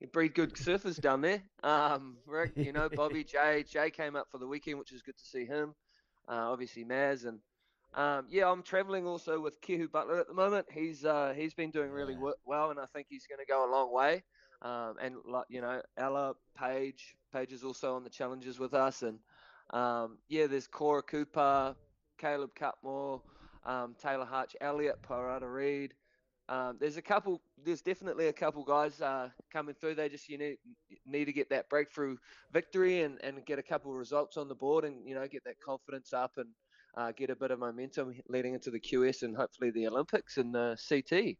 you 0.00 0.06
breed 0.06 0.34
good 0.34 0.54
surfers 0.54 0.98
down 0.98 1.20
there. 1.20 1.42
Um, 1.62 2.16
Rick, 2.26 2.52
you 2.56 2.72
know, 2.72 2.88
Bobby, 2.94 3.22
Jay, 3.22 3.64
Jay 3.70 3.90
came 3.90 4.16
up 4.16 4.28
for 4.30 4.38
the 4.38 4.46
weekend, 4.46 4.78
which 4.78 4.92
is 4.92 5.02
good 5.02 5.18
to 5.18 5.24
see 5.24 5.44
him. 5.44 5.74
Uh, 6.26 6.48
obviously 6.50 6.84
Maz 6.84 7.26
and 7.26 7.40
um, 7.94 8.26
yeah, 8.28 8.50
I'm 8.50 8.62
traveling 8.62 9.06
also 9.06 9.40
with 9.40 9.60
Kehu 9.60 9.90
Butler 9.90 10.20
at 10.20 10.28
the 10.28 10.34
moment. 10.34 10.66
He's 10.72 11.04
uh, 11.04 11.32
he's 11.36 11.54
been 11.54 11.70
doing 11.70 11.90
really 11.90 12.14
Yeah. 12.14 12.32
well, 12.44 12.70
and 12.70 12.78
I 12.78 12.86
think 12.86 13.06
he's 13.08 13.26
going 13.26 13.40
to 13.40 13.46
go 13.46 13.68
a 13.68 13.70
long 13.70 13.92
way. 13.92 14.22
Um, 14.62 14.96
and 15.00 15.16
you 15.48 15.60
know, 15.60 15.82
Ella 15.96 16.34
Page, 16.56 17.16
Page 17.32 17.52
is 17.52 17.64
also 17.64 17.96
on 17.96 18.04
the 18.04 18.10
challenges 18.10 18.58
with 18.58 18.74
us, 18.74 19.02
and 19.02 19.18
um, 19.72 20.18
yeah, 20.28 20.46
there's 20.46 20.66
Cora 20.66 21.02
Cooper, 21.02 21.74
Caleb 22.18 22.54
Cutmore, 22.54 23.22
um, 23.64 23.94
Taylor 23.98 24.24
Hutch, 24.26 24.54
Elliot 24.60 24.96
Paerata-Reid. 25.02 25.94
Um, 26.48 26.78
there's 26.80 26.96
a 26.96 27.02
couple. 27.02 27.40
There's 27.64 27.82
definitely 27.82 28.26
a 28.28 28.32
couple 28.32 28.64
guys 28.64 29.00
uh, 29.00 29.30
coming 29.52 29.74
through. 29.74 29.94
They 29.94 30.08
just 30.08 30.28
you 30.28 30.38
need 30.38 30.58
need 31.06 31.26
to 31.26 31.32
get 31.32 31.50
that 31.50 31.68
breakthrough 31.68 32.16
victory 32.52 33.02
and, 33.02 33.18
and 33.22 33.44
get 33.46 33.58
a 33.58 33.62
couple 33.62 33.92
of 33.92 33.98
results 33.98 34.36
on 34.36 34.48
the 34.48 34.54
board, 34.54 34.84
and 34.84 35.06
you 35.08 35.14
know 35.14 35.26
get 35.28 35.44
that 35.44 35.60
confidence 35.60 36.12
up 36.12 36.32
and 36.38 36.48
uh, 36.96 37.12
get 37.12 37.30
a 37.30 37.36
bit 37.36 37.50
of 37.50 37.58
momentum 37.58 38.14
leading 38.28 38.54
into 38.54 38.70
the 38.70 38.80
QS 38.80 39.22
and 39.22 39.36
hopefully 39.36 39.70
the 39.70 39.86
Olympics 39.86 40.36
and 40.36 40.54
the 40.54 40.76
CT. 40.88 41.36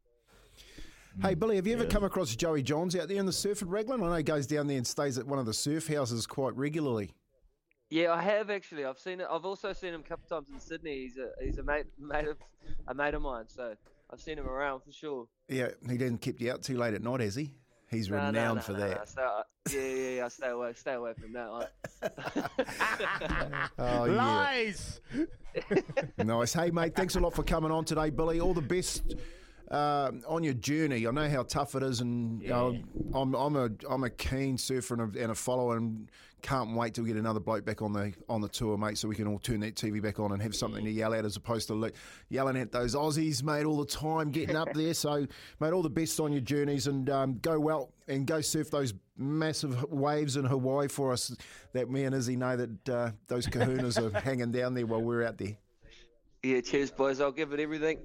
Hey, 1.22 1.34
Billy, 1.34 1.56
have 1.56 1.66
you 1.66 1.74
ever 1.74 1.86
come 1.86 2.04
across 2.04 2.34
Joey 2.36 2.62
Johns 2.62 2.94
out 2.94 3.08
there 3.08 3.18
in 3.18 3.26
the 3.26 3.32
surf 3.32 3.62
at 3.62 3.68
Raglan? 3.68 4.02
I 4.02 4.06
know 4.06 4.14
he 4.14 4.22
goes 4.22 4.46
down 4.46 4.68
there 4.68 4.76
and 4.76 4.86
stays 4.86 5.18
at 5.18 5.26
one 5.26 5.38
of 5.38 5.46
the 5.46 5.52
surf 5.52 5.88
houses 5.88 6.26
quite 6.26 6.54
regularly. 6.56 7.10
Yeah, 7.90 8.12
I 8.12 8.22
have 8.22 8.50
actually. 8.50 8.84
I've 8.84 8.98
seen 8.98 9.20
it. 9.20 9.26
I've 9.28 9.44
also 9.44 9.72
seen 9.72 9.92
him 9.92 10.00
a 10.00 10.04
couple 10.04 10.28
times 10.28 10.48
in 10.48 10.60
Sydney. 10.60 11.00
He's 11.00 11.18
a 11.18 11.30
he's 11.44 11.58
a 11.58 11.62
mate 11.64 11.86
mate 11.98 12.28
of 12.28 12.36
a 12.86 12.94
mate 12.94 13.14
of 13.14 13.22
mine, 13.22 13.46
so 13.48 13.74
I've 14.12 14.20
seen 14.20 14.38
him 14.38 14.46
around 14.46 14.82
for 14.82 14.92
sure. 14.92 15.26
Yeah, 15.48 15.70
he 15.88 15.98
didn't 15.98 16.20
keep 16.20 16.40
you 16.40 16.52
out 16.52 16.62
too 16.62 16.78
late 16.78 16.94
at 16.94 17.02
night, 17.02 17.20
has 17.20 17.34
he? 17.34 17.50
He's 17.90 18.08
No, 18.08 18.18
no, 18.18 18.26
renowned 18.26 18.56
no, 18.56 18.62
for 18.62 18.72
no, 18.72 18.78
that. 18.78 18.98
no, 19.16 19.42
stay, 19.66 19.72
yeah, 19.96 20.02
yeah, 20.10 20.16
yeah. 20.16 20.28
Stay 20.28 20.48
away, 20.48 20.72
stay 20.74 20.92
away 20.94 21.12
from 21.14 21.32
that 21.32 21.50
one. 21.50 21.66
Oh, 23.78 24.04
yeah. 24.04 24.12
Lies. 24.14 25.00
Nice. 26.18 26.52
Hey, 26.52 26.70
mate, 26.70 26.94
thanks 26.94 27.16
a 27.16 27.20
lot 27.20 27.34
for 27.34 27.42
coming 27.42 27.70
on 27.72 27.84
today, 27.84 28.10
Billy. 28.10 28.38
All 28.40 28.54
the 28.54 28.60
best 28.60 29.14
uh, 29.70 30.10
on 30.26 30.42
your 30.42 30.54
journey. 30.54 31.06
I 31.06 31.10
know 31.10 31.28
how 31.28 31.44
tough 31.44 31.74
it 31.74 31.82
is, 31.82 32.00
and 32.00 32.42
you 32.42 32.48
know, 32.48 32.76
I'm 33.14 33.34
I'm 33.34 33.56
a 33.56 33.70
I'm 33.88 34.04
a 34.04 34.10
keen 34.10 34.58
surfer 34.58 34.94
and 34.94 35.16
a, 35.16 35.22
and 35.22 35.32
a 35.32 35.34
follower, 35.34 35.76
and 35.76 36.10
can't 36.42 36.74
wait 36.74 36.94
to 36.94 37.06
get 37.06 37.16
another 37.16 37.40
bloke 37.40 37.64
back 37.64 37.82
on 37.82 37.92
the 37.92 38.12
on 38.28 38.40
the 38.40 38.48
tour, 38.48 38.76
mate, 38.76 38.98
so 38.98 39.06
we 39.08 39.14
can 39.14 39.26
all 39.28 39.38
turn 39.38 39.60
that 39.60 39.76
TV 39.76 40.02
back 40.02 40.18
on 40.18 40.32
and 40.32 40.42
have 40.42 40.54
something 40.54 40.84
to 40.84 40.90
yell 40.90 41.14
at 41.14 41.24
as 41.24 41.36
opposed 41.36 41.68
to 41.68 41.74
like, 41.74 41.94
yelling 42.28 42.56
at 42.56 42.72
those 42.72 42.94
Aussies, 42.94 43.42
mate, 43.42 43.64
all 43.64 43.78
the 43.78 43.86
time, 43.86 44.30
getting 44.30 44.56
up 44.56 44.72
there. 44.74 44.94
So, 44.94 45.26
mate, 45.60 45.72
all 45.72 45.82
the 45.82 45.90
best 45.90 46.18
on 46.18 46.32
your 46.32 46.40
journeys, 46.40 46.86
and 46.86 47.08
um, 47.08 47.38
go 47.40 47.60
well 47.60 47.92
and 48.08 48.26
go 48.26 48.40
surf 48.40 48.70
those 48.70 48.94
massive 49.16 49.90
waves 49.90 50.36
in 50.36 50.44
Hawaii 50.44 50.88
for 50.88 51.12
us. 51.12 51.36
That 51.74 51.90
me 51.90 52.04
and 52.04 52.14
Izzy 52.14 52.36
know 52.36 52.56
that 52.56 52.88
uh, 52.88 53.10
those 53.28 53.46
kahunas 53.46 53.98
are 54.02 54.20
hanging 54.24 54.50
down 54.50 54.74
there 54.74 54.86
while 54.86 55.02
we're 55.02 55.24
out 55.24 55.38
there. 55.38 55.56
Yeah, 56.42 56.60
cheers, 56.60 56.90
boys. 56.90 57.20
I'll 57.20 57.32
give 57.32 57.52
it 57.52 57.60
everything. 57.60 57.98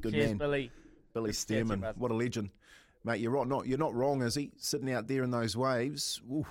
Good 0.00 0.12
Cheers, 0.12 0.28
man. 0.30 0.38
Billy. 0.38 0.72
Billy 1.12 1.32
chat 1.32 1.48
to 1.48 1.54
you, 1.54 1.64
Stairmand, 1.64 1.96
what 1.96 2.10
a 2.10 2.14
legend, 2.14 2.50
mate. 3.04 3.20
You're 3.20 3.32
right. 3.32 3.46
Not 3.46 3.66
you're 3.66 3.78
not 3.78 3.94
wrong, 3.94 4.22
is 4.22 4.34
he? 4.34 4.50
Sitting 4.56 4.92
out 4.92 5.08
there 5.08 5.22
in 5.24 5.30
those 5.30 5.56
waves, 5.56 6.20
Ooh. 6.30 6.46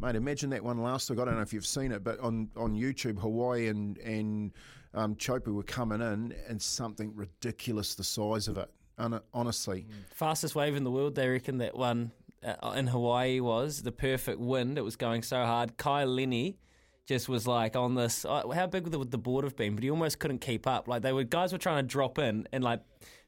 mate. 0.00 0.16
Imagine 0.16 0.50
that 0.50 0.64
one 0.64 0.78
last 0.78 1.10
week. 1.10 1.18
I 1.18 1.24
don't 1.24 1.34
know 1.36 1.42
if 1.42 1.52
you've 1.52 1.66
seen 1.66 1.92
it, 1.92 2.02
but 2.02 2.18
on, 2.20 2.48
on 2.56 2.74
YouTube, 2.74 3.18
Hawaii 3.18 3.68
and 3.68 3.98
and 3.98 4.52
um, 4.94 5.14
Chopu 5.16 5.54
were 5.54 5.62
coming 5.62 6.00
in, 6.00 6.34
and 6.48 6.60
something 6.60 7.14
ridiculous 7.14 7.94
the 7.94 8.04
size 8.04 8.48
of 8.48 8.56
it. 8.58 8.70
Hon- 8.98 9.20
honestly, 9.32 9.86
Fastest 10.14 10.54
wave 10.54 10.76
in 10.76 10.84
the 10.84 10.90
world, 10.90 11.14
they 11.14 11.28
reckon 11.28 11.58
that 11.58 11.76
one 11.76 12.12
uh, 12.44 12.70
in 12.70 12.86
Hawaii 12.86 13.40
was 13.40 13.82
the 13.82 13.92
perfect 13.92 14.38
wind. 14.38 14.78
It 14.78 14.82
was 14.82 14.96
going 14.96 15.22
so 15.22 15.44
hard. 15.44 15.76
Kai 15.76 16.04
Lenny 16.04 16.58
just 17.06 17.28
was 17.28 17.46
like 17.46 17.76
on 17.76 17.94
this. 17.94 18.24
Uh, 18.24 18.48
how 18.50 18.66
big 18.66 18.86
would 18.94 19.10
the 19.10 19.18
board 19.18 19.44
have 19.44 19.56
been? 19.56 19.74
But 19.74 19.84
he 19.84 19.90
almost 19.90 20.18
couldn't 20.18 20.40
keep 20.40 20.66
up. 20.66 20.88
Like 20.88 21.02
they 21.02 21.12
were 21.12 21.24
guys 21.24 21.52
were 21.52 21.58
trying 21.58 21.82
to 21.82 21.88
drop 21.88 22.18
in 22.18 22.46
and 22.52 22.64
like 22.64 22.80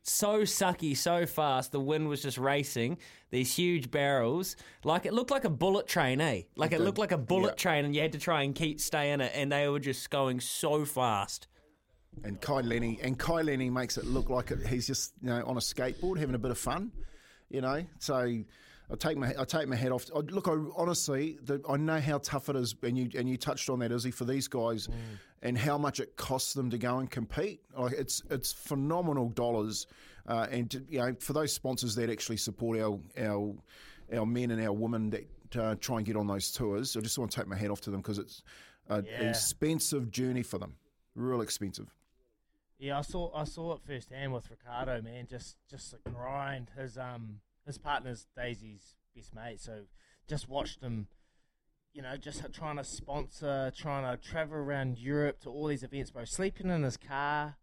so 0.02 0.42
sucky, 0.42 0.97
so 0.97 1.26
fast. 1.26 1.73
The 1.73 1.80
wind 1.80 2.09
was 2.09 2.23
just 2.23 2.38
racing. 2.38 2.99
These 3.30 3.54
huge 3.56 3.90
barrels, 3.90 4.54
like 4.85 5.04
it 5.04 5.12
looked 5.12 5.30
like 5.33 5.45
a 5.45 5.50
bullet 5.50 5.87
train, 5.88 6.21
eh? 6.21 6.42
Like 6.56 6.73
it 6.73 6.80
looked 6.80 6.99
like 6.99 7.12
a 7.12 7.18
bullet 7.18 7.50
Yeah. 7.50 7.54
train, 7.71 7.85
and 7.85 7.95
you 7.95 8.02
had 8.02 8.12
to 8.12 8.18
try 8.18 8.42
and 8.42 8.54
keep 8.54 8.80
stay 8.80 9.11
in 9.11 9.21
it. 9.21 9.33
And 9.35 9.50
they 9.50 9.68
were 9.68 9.80
just 9.80 10.09
going 10.11 10.40
so 10.40 10.85
fast. 10.85 11.49
and 12.25 12.40
Kai 12.40 12.61
Lenny 12.62 12.99
and 13.02 13.18
Kai 13.18 13.42
Lenny 13.42 13.68
makes 13.68 13.99
it 13.99 14.06
look 14.06 14.30
like 14.30 14.50
it, 14.50 14.66
he's 14.68 14.87
just 14.87 15.12
you 15.21 15.28
know 15.28 15.45
on 15.45 15.56
a 15.56 15.61
skateboard 15.61 16.18
having 16.18 16.35
a 16.35 16.38
bit 16.38 16.50
of 16.50 16.56
fun, 16.59 16.92
you 17.50 17.61
know. 17.61 17.85
So 17.99 18.38
I 18.90 18.94
take 18.94 19.16
my 19.16 19.34
I 19.38 19.44
take 19.44 19.66
my 19.68 19.76
head 19.76 19.90
off. 19.92 20.06
I, 20.14 20.18
look, 20.20 20.46
I 20.48 20.54
honestly, 20.76 21.38
the, 21.42 21.60
I 21.68 21.76
know 21.76 21.98
how 22.00 22.18
tough 22.18 22.48
it 22.48 22.56
is, 22.56 22.74
and 22.82 22.96
you 22.96 23.10
and 23.18 23.28
you 23.28 23.36
touched 23.36 23.68
on 23.68 23.80
that, 23.80 23.90
Izzy, 23.92 24.10
for 24.10 24.24
these 24.24 24.46
guys, 24.48 24.88
and 25.42 25.58
how 25.58 25.76
much 25.76 25.98
it 26.00 26.16
costs 26.16 26.54
them 26.54 26.70
to 26.70 26.78
go 26.78 26.98
and 26.98 27.10
compete. 27.10 27.60
Like 27.76 27.92
it's 27.92 28.22
it's 28.30 28.52
phenomenal 28.52 29.28
dollars, 29.30 29.86
uh, 30.28 30.46
and 30.50 30.70
to, 30.70 30.84
you 30.88 30.98
know 30.98 31.14
for 31.18 31.32
those 31.32 31.52
sponsors 31.52 31.94
that 31.96 32.10
actually 32.10 32.36
support 32.36 32.78
our 32.78 32.98
our 33.18 33.54
our 34.14 34.26
men 34.26 34.52
and 34.52 34.62
our 34.64 34.72
women 34.72 35.10
that 35.10 35.26
uh, 35.56 35.74
try 35.80 35.96
and 35.96 36.06
get 36.06 36.16
on 36.16 36.26
those 36.28 36.52
tours. 36.52 36.96
I 36.96 37.00
just 37.00 37.18
want 37.18 37.30
to 37.32 37.36
take 37.38 37.48
my 37.48 37.56
hat 37.56 37.70
off 37.70 37.80
to 37.82 37.90
them 37.90 38.00
because 38.02 38.18
it's 38.18 38.42
an 38.88 39.04
Yeah. 39.04 39.28
expensive 39.30 40.12
journey 40.12 40.42
for 40.44 40.58
them, 40.58 40.76
real 41.16 41.40
expensive. 41.40 41.92
Yeah, 42.78 42.98
I 42.98 43.02
saw 43.02 43.34
I 43.34 43.44
saw 43.44 43.74
it 43.74 43.80
firsthand 43.84 44.32
with 44.32 44.48
Ricardo, 44.50 45.02
man. 45.02 45.26
Just 45.28 45.56
just 45.68 45.90
the 45.92 46.10
grind. 46.10 46.70
His 46.76 46.96
um 46.98 47.40
his 47.66 47.78
partner's 47.78 48.26
Daisy's 48.37 48.94
best 49.14 49.35
mate, 49.35 49.61
so 49.61 49.82
just 50.28 50.49
watched 50.49 50.82
him. 50.82 51.08
You 51.92 52.02
know, 52.02 52.16
just 52.18 52.42
trying 52.52 52.76
to 52.76 52.85
sponsor, 52.85 53.73
trying 53.75 54.04
to 54.04 54.23
travel 54.23 54.56
around 54.56 54.99
Europe 54.99 55.40
to 55.40 55.50
all 55.50 55.66
these 55.66 55.82
events, 55.82 56.11
bro. 56.11 56.25
Sleeping 56.26 56.68
in 56.68 56.82
his 56.82 56.99
car, 56.99 57.56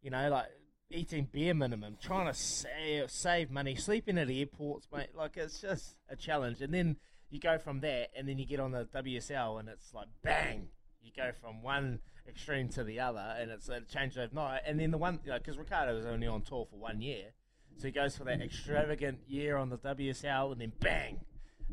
you 0.00 0.10
know, 0.10 0.30
like 0.30 0.46
eating 0.90 1.28
bare 1.32 1.54
minimum, 1.54 1.96
trying 2.00 2.26
to 2.26 2.34
save 2.34 3.10
save 3.10 3.50
money, 3.50 3.74
sleeping 3.74 4.16
at 4.16 4.30
airports, 4.30 4.86
mate. 4.92 5.08
Like 5.14 5.36
it's 5.36 5.60
just 5.60 5.96
a 6.08 6.14
challenge. 6.14 6.60
And 6.60 6.72
then 6.72 6.96
you 7.30 7.40
go 7.40 7.58
from 7.58 7.80
that, 7.80 8.10
and 8.16 8.28
then 8.28 8.38
you 8.38 8.46
get 8.46 8.60
on 8.60 8.72
the 8.72 8.84
WSL, 8.94 9.58
and 9.58 9.68
it's 9.68 9.92
like 9.92 10.08
bang, 10.22 10.68
you 11.02 11.10
go 11.16 11.32
from 11.40 11.62
one 11.62 11.98
extreme 12.28 12.68
to 12.68 12.84
the 12.84 13.00
other, 13.00 13.36
and 13.38 13.50
it's 13.50 13.68
a 13.68 13.80
change 13.80 14.16
overnight. 14.16 14.62
And 14.66 14.78
then 14.78 14.92
the 14.92 14.98
one, 14.98 15.18
because 15.24 15.58
Ricardo 15.58 15.96
was 15.96 16.06
only 16.06 16.26
on 16.26 16.42
tour 16.42 16.66
for 16.70 16.76
one 16.76 17.00
year, 17.00 17.32
so 17.80 17.88
he 17.88 17.92
goes 17.92 18.14
for 18.14 18.24
that 18.24 18.42
extravagant 18.42 19.20
year 19.26 19.56
on 19.56 19.70
the 19.70 19.78
WSL, 19.78 20.52
and 20.52 20.60
then 20.60 20.72
bang, 20.80 21.20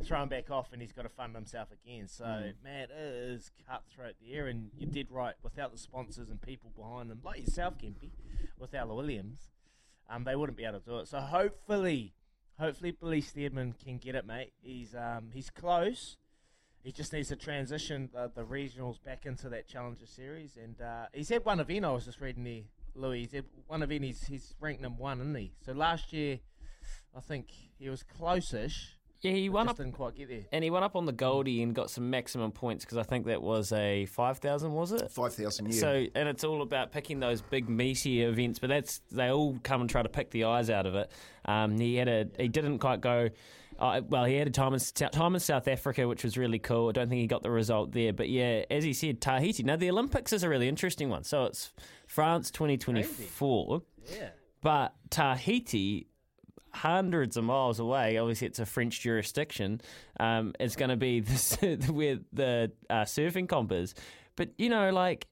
thrown 0.05 0.29
back 0.29 0.49
off, 0.49 0.71
and 0.71 0.81
he's 0.81 0.93
got 0.93 1.01
to 1.01 1.09
fund 1.09 1.35
himself 1.35 1.67
again. 1.71 2.07
So 2.07 2.23
man, 2.63 2.83
it 2.83 2.91
is 2.91 3.51
cutthroat 3.67 4.15
there, 4.25 4.47
and 4.47 4.69
you 4.77 4.87
did 4.87 5.11
right. 5.11 5.33
Without 5.43 5.73
the 5.73 5.77
sponsors 5.77 6.29
and 6.29 6.41
people 6.41 6.71
behind 6.77 7.11
them, 7.11 7.19
like 7.25 7.41
yourself, 7.41 7.77
Kempy, 7.77 8.11
with 8.57 8.73
Ella 8.73 8.95
Williams, 8.95 9.49
um, 10.09 10.23
they 10.23 10.37
wouldn't 10.37 10.57
be 10.57 10.63
able 10.63 10.79
to 10.79 10.85
do 10.85 10.99
it. 10.99 11.09
So 11.09 11.19
hopefully, 11.19 12.13
hopefully 12.57 12.91
Billy 12.91 13.21
Stairmand 13.21 13.83
can 13.83 13.97
get 13.97 14.15
it, 14.15 14.25
mate. 14.25 14.53
He's 14.61 14.95
um, 14.95 15.31
he's 15.33 15.49
close. 15.49 16.15
He 16.83 16.93
just 16.93 17.11
needs 17.11 17.27
to 17.27 17.35
transition 17.35 18.09
the, 18.13 18.31
the 18.33 18.45
regionals 18.45 19.03
back 19.03 19.25
into 19.25 19.49
that 19.49 19.67
Challenger 19.67 20.05
Series, 20.05 20.55
and 20.55 20.81
uh, 20.81 21.07
he's 21.11 21.27
had 21.27 21.43
one 21.43 21.59
event. 21.59 21.83
I 21.83 21.91
was 21.91 22.05
just 22.05 22.21
reading 22.21 22.45
there, 22.45 22.63
Louis. 22.97 23.21
He's 23.21 23.31
had 23.31 23.45
one 23.67 23.83
event. 23.83 24.03
He's 24.03 24.23
he's 24.25 24.53
ranked 24.59 24.81
number 24.81 25.01
one, 25.01 25.19
isn't 25.19 25.35
he? 25.35 25.53
So 25.65 25.73
last 25.73 26.13
year, 26.13 26.39
I 27.15 27.19
think 27.19 27.47
he 27.79 27.89
was 27.89 28.03
close-ish. 28.03 28.93
Yeah, 29.21 29.31
he 29.31 29.49
won 29.49 29.65
just 29.65 29.71
up 29.71 29.77
didn't 29.77 29.93
quite 29.93 30.15
get 30.15 30.29
there. 30.29 30.45
and 30.51 30.63
he 30.63 30.69
went 30.69 30.85
up 30.85 30.95
on 30.95 31.07
the 31.07 31.11
Goldie 31.11 31.63
and 31.63 31.73
got 31.73 31.89
some 31.89 32.11
maximum 32.11 32.51
points 32.51 32.85
because 32.85 32.99
I 32.99 33.03
think 33.03 33.25
that 33.25 33.41
was 33.41 33.71
a 33.71 34.05
five 34.05 34.37
thousand, 34.37 34.73
was 34.73 34.91
it? 34.91 35.09
Five 35.11 35.33
thousand 35.33 35.67
years. 35.67 35.79
So, 35.79 36.05
and 36.13 36.29
it's 36.29 36.43
all 36.43 36.61
about 36.61 36.91
picking 36.91 37.19
those 37.19 37.41
big 37.41 37.67
meaty 37.67 38.21
events, 38.21 38.59
but 38.59 38.69
that's 38.69 39.01
they 39.11 39.29
all 39.31 39.57
come 39.63 39.81
and 39.81 39.89
try 39.89 40.03
to 40.03 40.09
pick 40.09 40.29
the 40.29 40.43
eyes 40.43 40.69
out 40.69 40.85
of 40.85 40.93
it. 40.93 41.11
Um, 41.45 41.79
he 41.79 41.95
had 41.95 42.07
a 42.07 42.27
he 42.37 42.47
didn't 42.47 42.77
quite 42.77 43.01
go. 43.01 43.29
Uh, 43.79 44.01
well, 44.07 44.25
he 44.25 44.35
had 44.35 44.47
a 44.47 44.51
time 44.51 44.73
in 44.73 44.79
time 44.79 45.35
in 45.35 45.39
South 45.39 45.67
Africa, 45.67 46.07
which 46.07 46.23
was 46.23 46.37
really 46.37 46.59
cool. 46.59 46.89
I 46.89 46.91
don't 46.93 47.09
think 47.09 47.21
he 47.21 47.27
got 47.27 47.43
the 47.43 47.51
result 47.51 47.91
there, 47.91 48.11
but 48.13 48.29
yeah, 48.29 48.63
as 48.71 48.83
he 48.83 48.93
said, 48.93 49.21
Tahiti. 49.21 49.63
Now 49.63 49.75
the 49.75 49.89
Olympics 49.89 50.33
is 50.33 50.43
a 50.43 50.49
really 50.49 50.67
interesting 50.67 51.09
one. 51.09 51.23
So 51.23 51.45
it's 51.45 51.73
France 52.07 52.49
twenty 52.49 52.77
twenty 52.77 53.03
four, 53.03 53.83
Yeah. 54.11 54.29
but 54.63 54.95
Tahiti. 55.11 56.07
Hundreds 56.73 57.37
of 57.37 57.43
miles 57.43 57.79
away, 57.79 58.17
obviously 58.19 58.45
it's 58.45 58.59
a 58.59 58.65
French 58.65 58.99
jurisdiction. 59.01 59.81
Um, 60.19 60.53
it's 60.59 60.75
going 60.75 60.89
to 60.89 60.95
be 60.97 61.19
the, 61.21 61.89
where 61.91 62.19
the 62.33 62.71
uh, 62.87 63.01
surfing 63.03 63.49
comp 63.49 63.71
is, 63.71 63.95
but 64.35 64.49
you 64.59 64.69
know, 64.69 64.91
like 64.91 65.25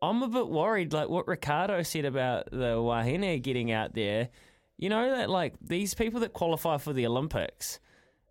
I'm 0.00 0.22
a 0.22 0.28
bit 0.28 0.48
worried, 0.48 0.94
like 0.94 1.10
what 1.10 1.28
Ricardo 1.28 1.82
said 1.82 2.06
about 2.06 2.50
the 2.50 2.80
Wahine 2.80 3.42
getting 3.42 3.70
out 3.70 3.92
there. 3.94 4.30
You 4.78 4.88
know 4.88 5.10
that 5.16 5.28
like 5.28 5.54
these 5.60 5.92
people 5.92 6.20
that 6.20 6.32
qualify 6.32 6.78
for 6.78 6.94
the 6.94 7.04
Olympics, 7.06 7.80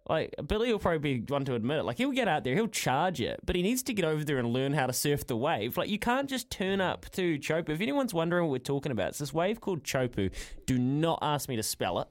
like 0.09 0.33
Billy 0.47 0.71
will 0.71 0.79
probably 0.79 1.19
be 1.19 1.33
one 1.33 1.45
to 1.45 1.55
admit 1.55 1.79
it. 1.79 1.83
Like 1.83 1.97
he'll 1.97 2.11
get 2.11 2.27
out 2.27 2.43
there, 2.43 2.55
he'll 2.55 2.67
charge 2.67 3.19
it, 3.21 3.39
but 3.45 3.55
he 3.55 3.61
needs 3.61 3.83
to 3.83 3.93
get 3.93 4.05
over 4.05 4.23
there 4.23 4.37
and 4.37 4.49
learn 4.49 4.73
how 4.73 4.87
to 4.87 4.93
surf 4.93 5.27
the 5.27 5.35
wave. 5.35 5.77
Like 5.77 5.89
you 5.89 5.99
can't 5.99 6.29
just 6.29 6.49
turn 6.49 6.81
up 6.81 7.09
to 7.11 7.37
Chopu. 7.39 7.69
If 7.69 7.81
anyone's 7.81 8.13
wondering 8.13 8.45
what 8.45 8.51
we're 8.51 8.59
talking 8.59 8.91
about, 8.91 9.09
it's 9.09 9.19
this 9.19 9.33
wave 9.33 9.59
called 9.61 9.83
Chopu. 9.83 10.31
Do 10.65 10.77
not 10.77 11.19
ask 11.21 11.49
me 11.49 11.55
to 11.55 11.63
spell 11.63 11.99
it. 11.99 12.07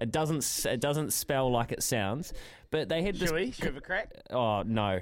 It 0.00 0.12
doesn't. 0.12 0.66
It 0.70 0.80
doesn't 0.80 1.12
spell 1.12 1.50
like 1.50 1.72
it 1.72 1.82
sounds. 1.82 2.32
But 2.70 2.88
they 2.88 3.02
had 3.02 3.16
this. 3.16 3.28
Should 3.28 3.34
we? 3.34 3.50
Should 3.52 3.74
we 3.74 3.80
crack? 3.80 4.12
Oh 4.30 4.62
no, 4.62 5.00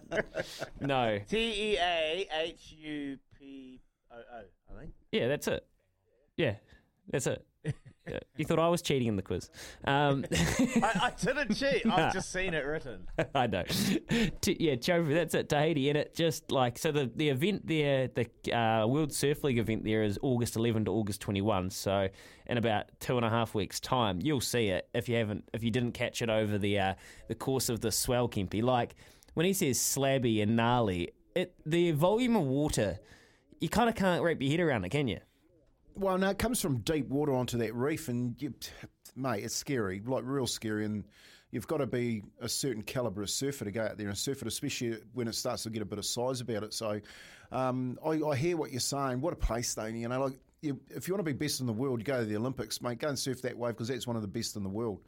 no. 0.80 1.18
T 1.28 1.36
E 1.72 1.76
A 1.78 2.26
H 2.32 2.74
U 2.78 3.18
P 3.38 3.80
O 4.10 4.16
O. 4.16 4.42
I 4.74 4.80
think. 4.80 4.92
Yeah, 5.12 5.28
that's 5.28 5.48
it. 5.48 5.66
Yeah, 6.36 6.54
that's 7.10 7.26
it. 7.26 7.44
You 8.36 8.44
thought 8.44 8.58
I 8.58 8.68
was 8.68 8.82
cheating 8.82 9.08
in 9.08 9.16
the 9.16 9.22
quiz. 9.22 9.50
Um, 9.84 10.24
I, 10.32 11.00
I 11.02 11.12
didn't 11.20 11.54
cheat. 11.54 11.86
I've 11.86 12.12
just 12.12 12.32
seen 12.32 12.54
it 12.54 12.64
written. 12.64 13.06
I 13.34 13.46
know. 13.46 13.64
T- 14.40 14.56
yeah, 14.58 14.74
Chofu, 14.74 15.14
that's 15.14 15.34
it, 15.34 15.48
Tahiti. 15.48 15.88
And 15.88 15.98
it 15.98 16.14
just 16.14 16.50
like, 16.50 16.78
so 16.78 16.92
the, 16.92 17.10
the 17.14 17.28
event 17.28 17.66
there, 17.66 18.08
the 18.08 18.56
uh, 18.56 18.86
World 18.86 19.12
Surf 19.12 19.44
League 19.44 19.58
event 19.58 19.84
there 19.84 20.02
is 20.02 20.18
August 20.22 20.56
11 20.56 20.86
to 20.86 20.90
August 20.90 21.20
21. 21.20 21.70
So 21.70 22.08
in 22.46 22.58
about 22.58 22.86
two 23.00 23.16
and 23.16 23.24
a 23.24 23.30
half 23.30 23.54
weeks' 23.54 23.80
time, 23.80 24.20
you'll 24.22 24.40
see 24.40 24.68
it 24.68 24.88
if 24.94 25.08
you 25.08 25.16
haven't, 25.16 25.48
if 25.52 25.62
you 25.62 25.70
didn't 25.70 25.92
catch 25.92 26.22
it 26.22 26.30
over 26.30 26.58
the, 26.58 26.78
uh, 26.78 26.94
the 27.28 27.34
course 27.34 27.68
of 27.68 27.80
the 27.80 27.92
swell, 27.92 28.28
Kempy. 28.28 28.62
Like 28.62 28.94
when 29.34 29.46
he 29.46 29.52
says 29.52 29.78
slabby 29.78 30.42
and 30.42 30.56
gnarly, 30.56 31.10
it, 31.34 31.54
the 31.64 31.92
volume 31.92 32.36
of 32.36 32.42
water, 32.42 32.98
you 33.60 33.68
kind 33.68 33.88
of 33.88 33.94
can't 33.94 34.22
wrap 34.22 34.40
your 34.40 34.50
head 34.50 34.60
around 34.60 34.84
it, 34.84 34.88
can 34.90 35.06
you? 35.06 35.20
Well, 35.96 36.18
no, 36.18 36.30
it 36.30 36.38
comes 36.38 36.60
from 36.60 36.78
deep 36.78 37.08
water 37.08 37.32
onto 37.32 37.58
that 37.58 37.74
reef, 37.74 38.08
and 38.08 38.40
you, 38.40 38.54
mate, 39.16 39.44
it's 39.44 39.54
scary, 39.54 40.00
like 40.04 40.22
real 40.24 40.46
scary. 40.46 40.84
And 40.84 41.04
you've 41.50 41.66
got 41.66 41.78
to 41.78 41.86
be 41.86 42.22
a 42.40 42.48
certain 42.48 42.82
calibre 42.82 43.24
of 43.24 43.30
surfer 43.30 43.64
to 43.64 43.70
go 43.70 43.82
out 43.82 43.98
there 43.98 44.08
and 44.08 44.16
surf 44.16 44.42
it, 44.42 44.48
especially 44.48 44.98
when 45.12 45.28
it 45.28 45.34
starts 45.34 45.64
to 45.64 45.70
get 45.70 45.82
a 45.82 45.86
bit 45.86 45.98
of 45.98 46.06
size 46.06 46.40
about 46.40 46.62
it. 46.62 46.72
So, 46.72 47.00
um, 47.52 47.98
I, 48.04 48.22
I 48.22 48.36
hear 48.36 48.56
what 48.56 48.70
you're 48.70 48.80
saying. 48.80 49.20
What 49.20 49.32
a 49.32 49.36
place, 49.36 49.74
though. 49.74 49.86
You 49.86 50.08
know, 50.08 50.24
like 50.24 50.38
you, 50.62 50.80
if 50.90 51.08
you 51.08 51.14
want 51.14 51.26
to 51.26 51.32
be 51.32 51.36
best 51.36 51.60
in 51.60 51.66
the 51.66 51.72
world, 51.72 52.00
you 52.00 52.04
go 52.04 52.20
to 52.20 52.24
the 52.24 52.36
Olympics, 52.36 52.80
mate. 52.80 52.98
Go 52.98 53.08
and 53.08 53.18
surf 53.18 53.42
that 53.42 53.56
wave 53.56 53.74
because 53.74 53.88
that's 53.88 54.06
one 54.06 54.16
of 54.16 54.22
the 54.22 54.28
best 54.28 54.56
in 54.56 54.62
the 54.62 54.68
world. 54.68 55.00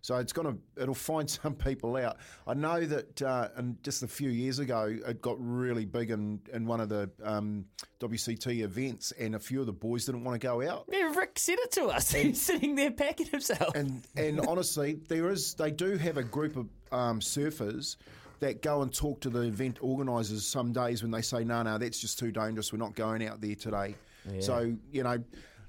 So 0.00 0.16
it's 0.16 0.32
gonna 0.32 0.56
it'll 0.76 0.94
find 0.94 1.28
some 1.30 1.54
people 1.54 1.96
out. 1.96 2.16
I 2.46 2.54
know 2.54 2.84
that, 2.84 3.22
uh, 3.22 3.48
and 3.56 3.82
just 3.82 4.02
a 4.02 4.08
few 4.08 4.30
years 4.30 4.58
ago, 4.58 4.96
it 5.06 5.20
got 5.20 5.36
really 5.38 5.84
big 5.84 6.10
in, 6.10 6.40
in 6.52 6.66
one 6.66 6.80
of 6.80 6.88
the 6.88 7.10
um, 7.22 7.66
WCT 8.00 8.62
events, 8.62 9.12
and 9.12 9.34
a 9.34 9.38
few 9.38 9.60
of 9.60 9.66
the 9.66 9.72
boys 9.72 10.04
didn't 10.06 10.24
want 10.24 10.40
to 10.40 10.46
go 10.46 10.66
out. 10.68 10.84
Yeah, 10.90 11.12
Rick 11.14 11.38
said 11.38 11.58
it 11.58 11.72
to 11.72 11.86
us. 11.86 12.12
He's 12.12 12.40
sitting 12.40 12.74
there 12.74 12.90
packing 12.90 13.26
himself. 13.26 13.74
And 13.74 14.02
and 14.16 14.40
honestly, 14.46 15.00
there 15.08 15.30
is 15.30 15.54
they 15.54 15.70
do 15.70 15.96
have 15.96 16.16
a 16.16 16.24
group 16.24 16.56
of 16.56 16.68
um, 16.92 17.20
surfers 17.20 17.96
that 18.40 18.62
go 18.62 18.82
and 18.82 18.94
talk 18.94 19.20
to 19.20 19.30
the 19.30 19.40
event 19.40 19.78
organisers 19.80 20.46
some 20.46 20.72
days 20.72 21.02
when 21.02 21.10
they 21.10 21.22
say, 21.22 21.42
no, 21.42 21.60
no, 21.64 21.76
that's 21.76 21.98
just 21.98 22.20
too 22.20 22.30
dangerous. 22.30 22.72
We're 22.72 22.78
not 22.78 22.94
going 22.94 23.26
out 23.26 23.40
there 23.40 23.56
today. 23.56 23.96
So 24.40 24.76
you 24.92 25.02
know 25.02 25.22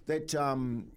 that. 0.05 0.36
Um, 0.36 0.91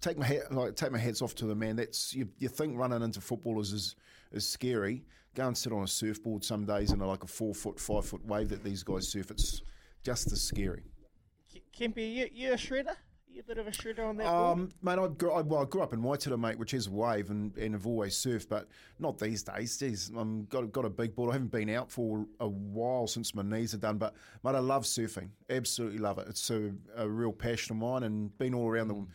take 0.00 0.18
my 0.18 0.26
hat, 0.26 0.52
like 0.52 0.76
take 0.76 0.92
my 0.92 0.98
hats 0.98 1.22
off 1.22 1.34
to 1.36 1.46
the 1.46 1.54
man. 1.54 1.76
That's 1.76 2.14
you, 2.14 2.28
you 2.38 2.48
think 2.48 2.76
running 2.76 3.02
into 3.02 3.20
footballers 3.20 3.72
is 3.72 3.96
is 4.32 4.48
scary. 4.48 5.04
Go 5.34 5.46
and 5.46 5.56
sit 5.56 5.72
on 5.72 5.82
a 5.82 5.88
surfboard 5.88 6.44
some 6.44 6.64
days 6.64 6.92
in 6.92 7.00
a, 7.00 7.06
like 7.06 7.22
a 7.22 7.28
four 7.28 7.54
foot, 7.54 7.78
five 7.78 8.04
foot 8.04 8.24
wave 8.26 8.48
that 8.48 8.64
these 8.64 8.82
guys 8.82 9.08
surf. 9.08 9.30
It's 9.30 9.62
just 10.02 10.32
as 10.32 10.42
scary. 10.42 10.84
Kempy, 11.78 12.12
you 12.14 12.28
you 12.32 12.52
a 12.52 12.56
shredder? 12.56 12.96
You 13.30 13.42
a 13.42 13.44
bit 13.44 13.58
of 13.58 13.68
a 13.68 13.70
shredder 13.70 14.08
on 14.08 14.16
that 14.16 14.24
board? 14.26 14.58
Um, 14.58 14.72
mate, 14.82 14.98
I 14.98 15.06
grew, 15.06 15.30
I, 15.30 15.42
well, 15.42 15.60
I 15.60 15.64
grew 15.66 15.82
up 15.82 15.92
in 15.92 16.00
Waitara, 16.00 16.40
mate, 16.40 16.58
which 16.58 16.72
is 16.72 16.86
a 16.86 16.90
wave, 16.90 17.30
and, 17.30 17.56
and 17.58 17.74
have 17.74 17.86
always 17.86 18.16
surfed, 18.16 18.48
but 18.48 18.68
not 18.98 19.18
these 19.18 19.42
days. 19.44 20.10
I've 20.16 20.48
got, 20.48 20.72
got 20.72 20.86
a 20.86 20.90
big 20.90 21.14
board. 21.14 21.30
I 21.30 21.34
haven't 21.34 21.52
been 21.52 21.68
out 21.68 21.90
for 21.90 22.26
a 22.40 22.48
while 22.48 23.06
since 23.06 23.34
my 23.34 23.42
knees 23.42 23.74
are 23.74 23.78
done, 23.78 23.98
but 23.98 24.14
mate, 24.42 24.54
I 24.54 24.60
love 24.60 24.84
surfing. 24.84 25.28
Absolutely 25.50 25.98
love 25.98 26.18
it. 26.18 26.26
It's 26.28 26.50
a, 26.50 26.72
a 26.96 27.08
real 27.08 27.32
passion 27.32 27.76
of 27.76 27.82
mine, 27.82 28.04
and 28.04 28.36
been 28.38 28.54
all 28.54 28.66
around 28.66 28.88
the 28.88 29.06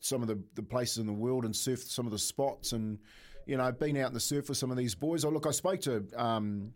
some 0.00 0.22
of 0.22 0.28
the, 0.28 0.42
the 0.54 0.62
places 0.62 0.98
in 0.98 1.06
the 1.06 1.12
world 1.12 1.44
and 1.44 1.54
surfed 1.54 1.88
some 1.88 2.06
of 2.06 2.12
the 2.12 2.18
spots, 2.18 2.72
and 2.72 2.98
you 3.46 3.56
know, 3.56 3.70
been 3.72 3.96
out 3.96 4.08
in 4.08 4.14
the 4.14 4.20
surf 4.20 4.48
with 4.48 4.58
some 4.58 4.70
of 4.70 4.76
these 4.76 4.94
boys. 4.94 5.24
Oh, 5.24 5.30
look, 5.30 5.46
I 5.46 5.50
spoke 5.50 5.80
to 5.82 6.04
um, 6.16 6.72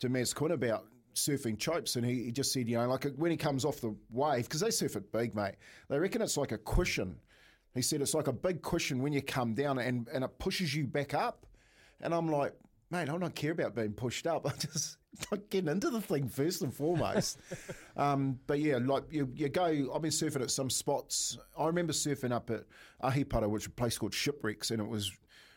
to 0.00 0.08
Maz 0.08 0.34
Quinn 0.34 0.52
about 0.52 0.86
surfing 1.14 1.58
chopes, 1.58 1.96
and 1.96 2.04
he, 2.04 2.24
he 2.24 2.32
just 2.32 2.52
said, 2.52 2.68
you 2.68 2.76
know, 2.76 2.88
like 2.88 3.06
when 3.16 3.30
he 3.30 3.36
comes 3.36 3.64
off 3.64 3.80
the 3.80 3.94
wave, 4.10 4.44
because 4.44 4.60
they 4.60 4.70
surf 4.70 4.96
it 4.96 5.12
big, 5.12 5.34
mate, 5.34 5.54
they 5.88 5.98
reckon 5.98 6.22
it's 6.22 6.36
like 6.36 6.52
a 6.52 6.58
cushion. 6.58 7.16
He 7.74 7.82
said 7.82 8.02
it's 8.02 8.14
like 8.14 8.26
a 8.26 8.32
big 8.32 8.62
cushion 8.62 9.00
when 9.00 9.12
you 9.12 9.22
come 9.22 9.54
down 9.54 9.78
and, 9.78 10.06
and 10.12 10.24
it 10.24 10.38
pushes 10.38 10.74
you 10.74 10.86
back 10.86 11.14
up. 11.14 11.46
And 12.00 12.14
I'm 12.14 12.28
like, 12.28 12.54
mate, 12.90 13.08
I 13.08 13.16
don't 13.16 13.34
care 13.34 13.52
about 13.52 13.74
being 13.74 13.92
pushed 13.92 14.26
up. 14.26 14.46
I 14.46 14.52
just 14.56 14.98
like 15.30 15.48
getting 15.50 15.70
into 15.70 15.90
the 15.90 16.00
thing 16.00 16.28
first 16.28 16.62
and 16.62 16.74
foremost. 16.74 17.38
Um, 18.02 18.38
but 18.46 18.58
yeah, 18.58 18.78
like 18.84 19.04
you, 19.10 19.30
you 19.34 19.48
go, 19.48 19.90
I've 19.94 20.02
been 20.02 20.10
surfing 20.10 20.42
at 20.42 20.50
some 20.50 20.70
spots. 20.70 21.38
I 21.58 21.66
remember 21.66 21.92
surfing 21.92 22.32
up 22.32 22.50
at 22.50 22.64
Ahipara, 23.02 23.48
which 23.48 23.62
is 23.62 23.66
a 23.66 23.70
place 23.70 23.98
called 23.98 24.12
Shipwrecks, 24.14 24.70
and 24.70 24.80
it 24.80 24.88
was 24.88 25.12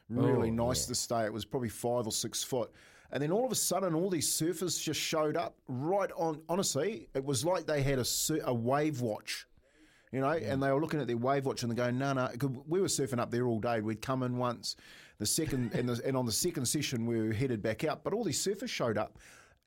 really 0.10 0.50
Oh, 0.50 0.54
nice 0.68 0.86
to 0.86 0.96
stay. 0.96 1.26
It 1.26 1.34
was 1.34 1.46
probably 1.46 1.70
five 1.70 2.06
or 2.06 2.12
six 2.12 2.44
foot. 2.44 2.72
And 3.12 3.22
then 3.22 3.32
all 3.32 3.46
of 3.46 3.52
a 3.52 3.56
sudden, 3.56 3.94
all 3.94 4.10
these 4.10 4.30
surfers 4.30 4.82
just 4.82 5.00
showed 5.00 5.38
up 5.38 5.56
right 5.68 6.12
on. 6.16 6.42
Honestly, 6.50 7.08
it 7.14 7.24
was 7.24 7.46
like 7.46 7.66
they 7.66 7.82
had 7.82 8.00
a, 8.00 8.06
sur- 8.06 8.42
a 8.44 8.54
wave 8.54 9.02
watch, 9.02 9.48
you 10.12 10.20
know, 10.20 10.30
and 10.30 10.62
they 10.62 10.72
were 10.72 10.82
looking 10.82 11.00
at 11.00 11.08
their 11.08 11.18
wave 11.18 11.46
watch 11.46 11.64
and 11.64 11.72
they're 11.72 11.86
going, 11.86 11.98
no, 11.98 12.14
no. 12.14 12.30
We 12.68 12.82
were 12.82 12.88
surfing 12.88 13.20
up 13.20 13.32
there 13.32 13.46
all 13.46 13.60
day. 13.60 13.80
We'd 13.82 14.02
come 14.02 14.24
in 14.24 14.38
once, 14.38 14.76
the 15.20 15.26
second, 15.26 15.74
and, 15.74 15.88
the, 15.88 16.02
and 16.06 16.18
on 16.18 16.26
the 16.26 16.32
second 16.32 16.66
session, 16.66 17.06
we 17.06 17.22
were 17.22 17.32
headed 17.32 17.62
back 17.62 17.84
out. 17.84 18.04
But 18.04 18.14
all 18.14 18.24
these 18.24 18.44
surfers 18.46 18.70
showed 18.70 18.98
up. 18.98 19.18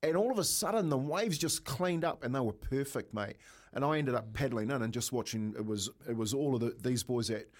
And 0.03 0.17
all 0.17 0.31
of 0.31 0.39
a 0.39 0.45
sudden, 0.45 0.89
the 0.89 0.99
waves 0.99 1.39
just 1.39 1.65
cleaned 1.65 2.05
up, 2.05 2.23
and 2.23 2.35
they 2.35 2.41
were 2.41 2.53
perfect, 2.53 3.13
mate. 3.13 3.37
And 3.73 3.85
I 3.85 3.99
ended 3.99 4.15
up 4.15 4.33
paddling 4.33 4.71
in 4.71 4.83
and 4.83 4.93
just 4.93 5.13
watching. 5.13 5.55
It 5.57 5.67
was 5.67 5.91
it 6.09 6.17
was 6.17 6.35
all 6.35 6.55
of 6.55 6.61
the, 6.61 6.77
these 6.81 7.03
boys 7.03 7.29
that 7.29 7.51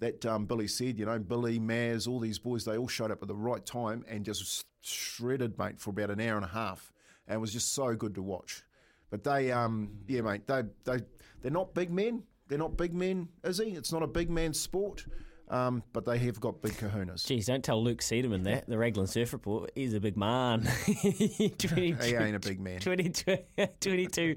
that 0.00 0.26
um, 0.26 0.44
Billy 0.46 0.66
said, 0.66 0.98
you 0.98 1.06
know, 1.06 1.18
Billy, 1.18 1.58
Maz, 1.60 2.08
all 2.08 2.18
these 2.18 2.38
boys, 2.38 2.64
they 2.64 2.76
all 2.76 2.88
showed 2.88 3.10
up 3.10 3.22
at 3.22 3.28
the 3.28 3.34
right 3.34 3.64
time 3.64 4.04
and 4.08 4.24
just 4.24 4.64
shredded, 4.82 5.56
mate, 5.58 5.80
for 5.80 5.90
about 5.90 6.10
an 6.10 6.20
hour 6.20 6.36
and 6.36 6.44
a 6.44 6.48
half, 6.48 6.92
and 7.26 7.36
it 7.36 7.38
was 7.38 7.52
just 7.52 7.72
so 7.72 7.94
good 7.94 8.14
to 8.16 8.22
watch. 8.22 8.62
But 9.10 9.22
they, 9.22 9.52
um, 9.52 9.92
yeah, 10.08 10.22
mate, 10.22 10.46
they 10.46 10.62
they 10.84 10.98
they're 11.42 11.52
not 11.52 11.74
big 11.74 11.90
men. 11.90 12.24
They're 12.48 12.58
not 12.58 12.76
big 12.76 12.92
men, 12.92 13.28
is 13.42 13.58
he? 13.58 13.70
It's 13.70 13.92
not 13.92 14.02
a 14.02 14.06
big 14.06 14.28
man 14.28 14.52
sport, 14.52 15.06
um, 15.48 15.82
but 15.92 16.04
they 16.04 16.18
have 16.18 16.40
got 16.40 16.62
big 16.62 16.72
kahunas. 16.72 17.26
Geez, 17.26 17.46
don't 17.46 17.62
tell 17.62 17.82
Luke 17.82 18.00
Cedarman 18.00 18.44
that. 18.44 18.68
The 18.68 18.78
Raglan 18.78 19.06
Surf 19.06 19.32
Report. 19.32 19.70
is 19.74 19.94
a 19.94 20.00
big 20.00 20.16
man. 20.16 20.68
22, 20.86 21.68
He 21.74 22.14
ain't 22.14 22.36
a 22.36 22.40
big 22.40 22.60
man. 22.60 22.80
22, 22.80 23.38
22 23.80 24.36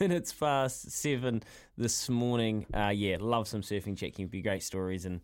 minutes 0.00 0.32
past 0.32 0.90
seven 0.90 1.42
this 1.76 2.08
morning. 2.08 2.66
Uh, 2.72 2.92
yeah, 2.94 3.16
love 3.20 3.48
some 3.48 3.60
surfing. 3.62 3.96
Checking 3.96 4.28
be 4.28 4.42
great 4.42 4.62
stories 4.62 5.04
and 5.04 5.20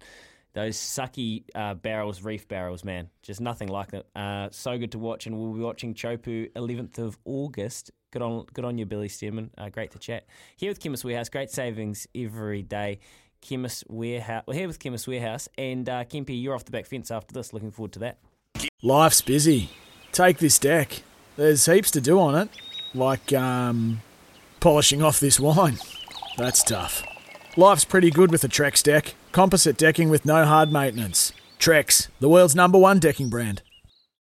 those 0.55 0.77
sucky 0.77 1.45
uh, 1.55 1.75
barrels, 1.75 2.23
reef 2.23 2.47
barrels, 2.47 2.85
man, 2.85 3.09
just 3.23 3.41
nothing 3.41 3.69
like 3.69 3.95
it. 3.95 4.07
Uh, 4.15 4.49
so 4.51 4.77
good 4.77 4.93
to 4.93 4.99
watch, 4.99 5.27
and 5.27 5.39
we'll 5.39 5.53
be 5.53 5.61
watching 5.61 5.95
Chopu 5.95 6.53
11th 6.53 6.99
of 6.99 7.19
August. 7.25 7.91
Good 8.11 8.21
on, 8.21 8.45
good 8.53 8.67
on 8.67 8.77
you, 8.77 8.85
Billy 8.85 9.09
Stairmand. 9.09 9.51
Uh, 9.57 9.71
great 9.71 9.93
to 9.93 9.99
chat 9.99 10.27
here 10.57 10.71
with 10.71 10.81
Chemist 10.81 11.05
Warehouse. 11.05 11.31
Great 11.31 11.51
savings 11.51 12.07
every 12.15 12.61
day. 12.63 12.99
Chemist 13.43 13.85
Warehouse. 13.89 14.45
We're 14.47 14.55
here 14.55 14.69
with 14.69 14.79
Chemist 14.79 15.07
Warehouse, 15.07 15.49
and 15.59 15.89
uh, 15.89 16.05
Kempy, 16.05 16.41
you're 16.41 16.55
off 16.55 16.65
the 16.65 16.71
back 16.71 16.87
fence 16.87 17.11
after 17.11 17.35
this. 17.35 17.53
Looking 17.53 17.71
forward 17.71 17.93
to 17.93 17.99
that. 17.99 18.19
Life's 18.83 19.21
busy. 19.21 19.71
Take 20.13 20.39
this 20.39 20.59
deck. 20.59 21.03
There's 21.37 21.67
heaps 21.67 21.91
to 21.91 22.01
do 22.01 22.19
on 22.19 22.35
it, 22.35 22.49
like 22.95 23.33
um, 23.33 24.01
polishing 24.61 25.03
off 25.03 25.21
this 25.21 25.39
wine. 25.39 25.79
That's 26.39 26.63
tough. 26.63 27.03
Life's 27.57 27.85
pretty 27.85 28.11
good 28.11 28.31
with 28.31 28.45
a 28.45 28.49
Trex 28.49 28.83
deck. 28.83 29.15
Composite 29.33 29.77
decking 29.77 30.09
with 30.09 30.25
no 30.25 30.45
hard 30.45 30.73
maintenance. 30.73 31.33
Trex, 31.59 32.09
the 32.21 32.29
world's 32.29 32.55
number 32.55 32.79
one 32.79 32.99
decking 32.99 33.29
brand. 33.29 33.63